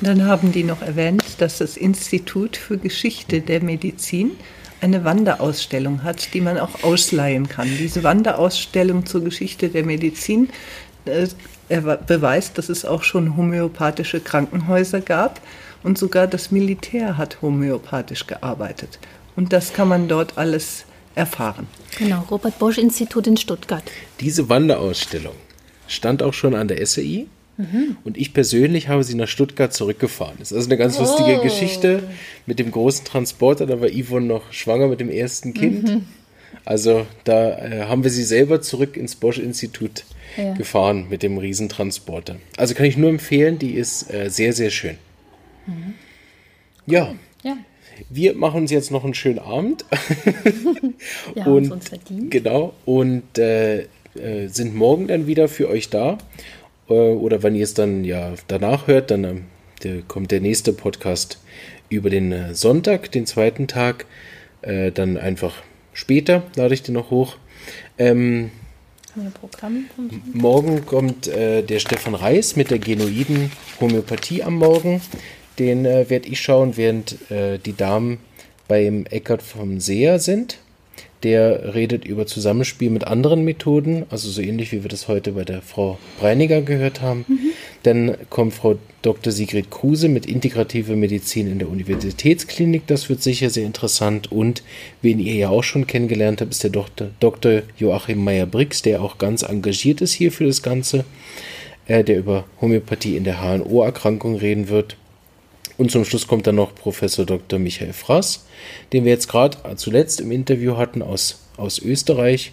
Dann 0.00 0.24
haben 0.24 0.52
die 0.52 0.62
noch 0.62 0.82
erwähnt, 0.82 1.24
dass 1.38 1.58
das 1.58 1.76
Institut 1.76 2.56
für 2.56 2.78
Geschichte 2.78 3.40
der 3.40 3.62
Medizin 3.62 4.32
eine 4.80 5.04
Wanderausstellung 5.04 6.04
hat, 6.04 6.32
die 6.32 6.40
man 6.40 6.58
auch 6.58 6.84
ausleihen 6.84 7.48
kann. 7.48 7.68
Diese 7.76 8.02
Wanderausstellung 8.04 9.04
zur 9.04 9.22
Geschichte 9.22 9.68
der 9.68 9.84
Medizin 9.84 10.48
äh, 11.04 11.26
beweist, 12.06 12.56
dass 12.56 12.68
es 12.68 12.84
auch 12.84 13.02
schon 13.02 13.36
homöopathische 13.36 14.20
Krankenhäuser 14.20 15.00
gab 15.00 15.40
und 15.82 15.98
sogar 15.98 16.26
das 16.26 16.50
Militär 16.50 17.16
hat 17.16 17.42
homöopathisch 17.42 18.26
gearbeitet. 18.26 18.98
Und 19.36 19.52
das 19.52 19.72
kann 19.72 19.88
man 19.88 20.08
dort 20.08 20.38
alles 20.38 20.84
erfahren. 21.14 21.66
Genau, 21.98 22.26
Robert 22.30 22.58
Bosch 22.58 22.78
Institut 22.78 23.26
in 23.26 23.36
Stuttgart. 23.36 23.84
Diese 24.20 24.48
Wanderausstellung 24.48 25.34
stand 25.86 26.22
auch 26.22 26.34
schon 26.34 26.54
an 26.54 26.68
der 26.68 26.84
SAI 26.86 27.26
Mhm. 27.60 27.96
Und 28.04 28.16
ich 28.16 28.32
persönlich 28.32 28.88
habe 28.88 29.04
sie 29.04 29.14
nach 29.14 29.28
Stuttgart 29.28 29.72
zurückgefahren. 29.72 30.36
Das 30.38 30.50
ist 30.50 30.56
also 30.56 30.68
eine 30.68 30.78
ganz 30.78 30.98
oh. 30.98 31.02
lustige 31.02 31.40
Geschichte 31.40 32.02
mit 32.46 32.58
dem 32.58 32.70
großen 32.70 33.04
Transporter. 33.04 33.66
Da 33.66 33.80
war 33.80 33.88
Yvonne 33.88 34.26
noch 34.26 34.52
schwanger 34.52 34.88
mit 34.88 35.00
dem 35.00 35.10
ersten 35.10 35.54
Kind. 35.54 35.84
Mhm. 35.84 36.04
Also 36.64 37.06
da 37.24 37.58
äh, 37.58 37.84
haben 37.86 38.02
wir 38.02 38.10
sie 38.10 38.24
selber 38.24 38.60
zurück 38.60 38.96
ins 38.96 39.14
Bosch-Institut 39.14 40.04
ja. 40.36 40.54
gefahren 40.54 41.06
mit 41.08 41.22
dem 41.22 41.38
Riesentransporter. 41.38 42.36
Also 42.56 42.74
kann 42.74 42.86
ich 42.86 42.96
nur 42.96 43.10
empfehlen, 43.10 43.58
die 43.58 43.74
ist 43.74 44.12
äh, 44.12 44.30
sehr, 44.30 44.52
sehr 44.52 44.70
schön. 44.70 44.96
Mhm. 45.70 45.94
Ja. 46.86 47.14
ja. 47.42 47.56
Wir 48.08 48.34
machen 48.34 48.62
uns 48.62 48.70
jetzt 48.70 48.90
noch 48.90 49.04
einen 49.04 49.14
schönen 49.14 49.38
Abend. 49.38 49.84
wir 51.34 51.44
haben 51.44 51.52
und, 51.52 51.72
uns 51.72 51.88
verdient. 51.88 52.30
Genau. 52.30 52.74
Und 52.84 53.38
äh, 53.38 53.80
äh, 54.14 54.48
sind 54.48 54.74
morgen 54.74 55.06
dann 55.06 55.26
wieder 55.26 55.48
für 55.48 55.68
euch 55.68 55.90
da. 55.90 56.18
Äh, 56.88 56.94
oder 56.94 57.42
wenn 57.42 57.54
ihr 57.54 57.64
es 57.64 57.74
dann 57.74 58.04
ja 58.04 58.34
danach 58.48 58.86
hört, 58.86 59.10
dann 59.10 59.24
ähm, 59.24 59.44
der, 59.82 60.02
kommt 60.02 60.30
der 60.30 60.40
nächste 60.40 60.72
Podcast 60.72 61.38
über 61.88 62.10
den 62.10 62.32
äh, 62.32 62.54
Sonntag, 62.54 63.12
den 63.12 63.26
zweiten 63.26 63.68
Tag. 63.68 64.06
Äh, 64.62 64.92
dann 64.92 65.16
einfach 65.16 65.62
später 65.92 66.42
lade 66.56 66.74
ich 66.74 66.82
den 66.82 66.94
noch 66.94 67.10
hoch. 67.10 67.36
Ähm, 67.98 68.50
morgen 70.32 70.86
kommt 70.86 71.28
äh, 71.28 71.62
der 71.62 71.78
Stefan 71.80 72.14
Reis 72.14 72.56
mit 72.56 72.70
der 72.70 72.78
genoiden 72.78 73.50
Homöopathie 73.80 74.42
am 74.42 74.56
Morgen. 74.56 75.00
Den 75.60 75.84
äh, 75.84 76.08
werde 76.08 76.28
ich 76.28 76.40
schauen, 76.40 76.76
während 76.76 77.30
äh, 77.30 77.58
die 77.58 77.76
Damen 77.76 78.18
beim 78.66 79.04
Eckart 79.06 79.42
vom 79.42 79.78
Seher 79.78 80.18
sind. 80.18 80.58
Der 81.22 81.74
redet 81.74 82.06
über 82.06 82.26
Zusammenspiel 82.26 82.88
mit 82.88 83.04
anderen 83.06 83.44
Methoden, 83.44 84.06
also 84.08 84.30
so 84.30 84.40
ähnlich 84.40 84.72
wie 84.72 84.82
wir 84.82 84.88
das 84.88 85.06
heute 85.06 85.32
bei 85.32 85.44
der 85.44 85.60
Frau 85.60 85.98
Breiniger 86.18 86.62
gehört 86.62 87.02
haben. 87.02 87.26
Mhm. 87.28 87.38
Dann 87.82 88.16
kommt 88.30 88.54
Frau 88.54 88.78
Dr. 89.02 89.30
Sigrid 89.30 89.70
Kruse 89.70 90.08
mit 90.08 90.24
integrativer 90.24 90.96
Medizin 90.96 91.52
in 91.52 91.58
der 91.58 91.68
Universitätsklinik. 91.68 92.86
Das 92.86 93.10
wird 93.10 93.22
sicher 93.22 93.50
sehr 93.50 93.66
interessant. 93.66 94.32
Und 94.32 94.62
wen 95.02 95.18
ihr 95.18 95.34
ja 95.34 95.50
auch 95.50 95.64
schon 95.64 95.86
kennengelernt 95.86 96.40
habt, 96.40 96.52
ist 96.52 96.64
der 96.64 96.70
Dr. 96.70 97.08
Dr. 97.20 97.62
Joachim 97.76 98.24
Meyer-Brix, 98.24 98.80
der 98.80 99.02
auch 99.02 99.18
ganz 99.18 99.42
engagiert 99.42 100.00
ist 100.00 100.12
hier 100.12 100.32
für 100.32 100.46
das 100.46 100.62
Ganze, 100.62 101.04
äh, 101.86 102.02
der 102.02 102.18
über 102.18 102.44
Homöopathie 102.62 103.18
in 103.18 103.24
der 103.24 103.42
HNO-Erkrankung 103.42 104.36
reden 104.36 104.70
wird. 104.70 104.96
Und 105.80 105.90
zum 105.90 106.04
Schluss 106.04 106.26
kommt 106.26 106.46
dann 106.46 106.56
noch 106.56 106.74
Professor 106.74 107.24
Dr. 107.24 107.58
Michael 107.58 107.94
Frass, 107.94 108.44
den 108.92 109.06
wir 109.06 109.12
jetzt 109.12 109.28
gerade 109.28 109.56
zuletzt 109.76 110.20
im 110.20 110.30
Interview 110.30 110.76
hatten 110.76 111.00
aus, 111.00 111.40
aus 111.56 111.78
Österreich, 111.78 112.52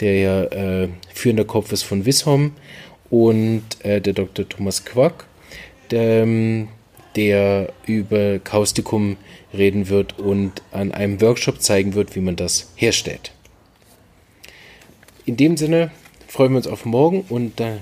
der 0.00 0.18
ja 0.18 0.44
äh, 0.44 0.88
führender 1.14 1.46
Kopf 1.46 1.72
ist 1.72 1.82
von 1.84 2.04
Wishom, 2.04 2.52
und 3.08 3.62
äh, 3.84 4.02
der 4.02 4.12
Dr. 4.12 4.46
Thomas 4.46 4.84
Quack, 4.84 5.24
der, 5.90 6.24
ähm, 6.24 6.68
der 7.16 7.72
über 7.86 8.38
Kaustikum 8.38 9.16
reden 9.54 9.88
wird 9.88 10.18
und 10.18 10.60
an 10.70 10.92
einem 10.92 11.22
Workshop 11.22 11.62
zeigen 11.62 11.94
wird, 11.94 12.16
wie 12.16 12.20
man 12.20 12.36
das 12.36 12.70
herstellt. 12.76 13.32
In 15.24 15.38
dem 15.38 15.56
Sinne 15.56 15.90
freuen 16.26 16.52
wir 16.52 16.58
uns 16.58 16.66
auf 16.66 16.84
morgen 16.84 17.24
und 17.30 17.60
äh, 17.60 17.78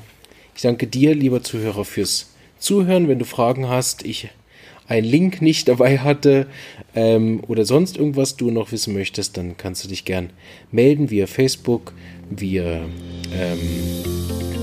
ich 0.55 0.63
danke 0.63 0.87
dir, 0.87 1.13
lieber 1.13 1.43
Zuhörer, 1.43 1.85
fürs 1.85 2.35
Zuhören. 2.61 3.09
Wenn 3.09 3.19
du 3.19 3.25
Fragen 3.25 3.69
hast, 3.69 4.05
ich 4.05 4.29
einen 4.89 5.07
Link 5.07 5.43
nicht 5.43 5.69
dabei 5.69 5.99
hatte 5.99 6.47
ähm, 6.95 7.43
oder 7.47 7.65
sonst 7.65 7.97
irgendwas 7.97 8.37
du 8.37 8.51
noch 8.51 8.73
wissen 8.73 8.95
möchtest, 8.95 9.37
dann 9.37 9.57
kannst 9.57 9.85
du 9.85 9.89
dich 9.89 10.05
gern 10.05 10.31
melden 10.71 11.11
via 11.11 11.27
Facebook, 11.27 11.93
via 12.31 12.81
ähm, 13.35 13.59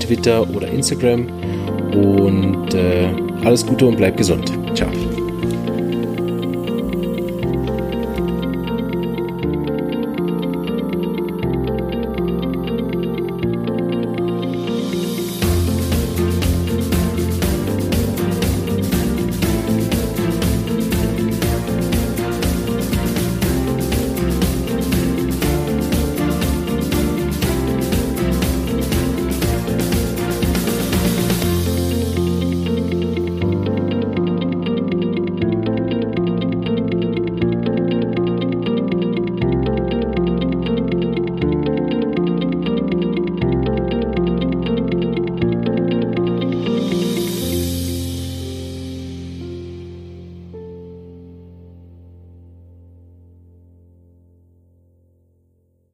Twitter 0.00 0.48
oder 0.54 0.68
Instagram. 0.68 1.26
Und 1.94 2.74
äh, 2.74 3.08
alles 3.44 3.64
Gute 3.64 3.86
und 3.86 3.96
bleib 3.96 4.16
gesund. 4.16 4.52
Ciao. 4.74 4.90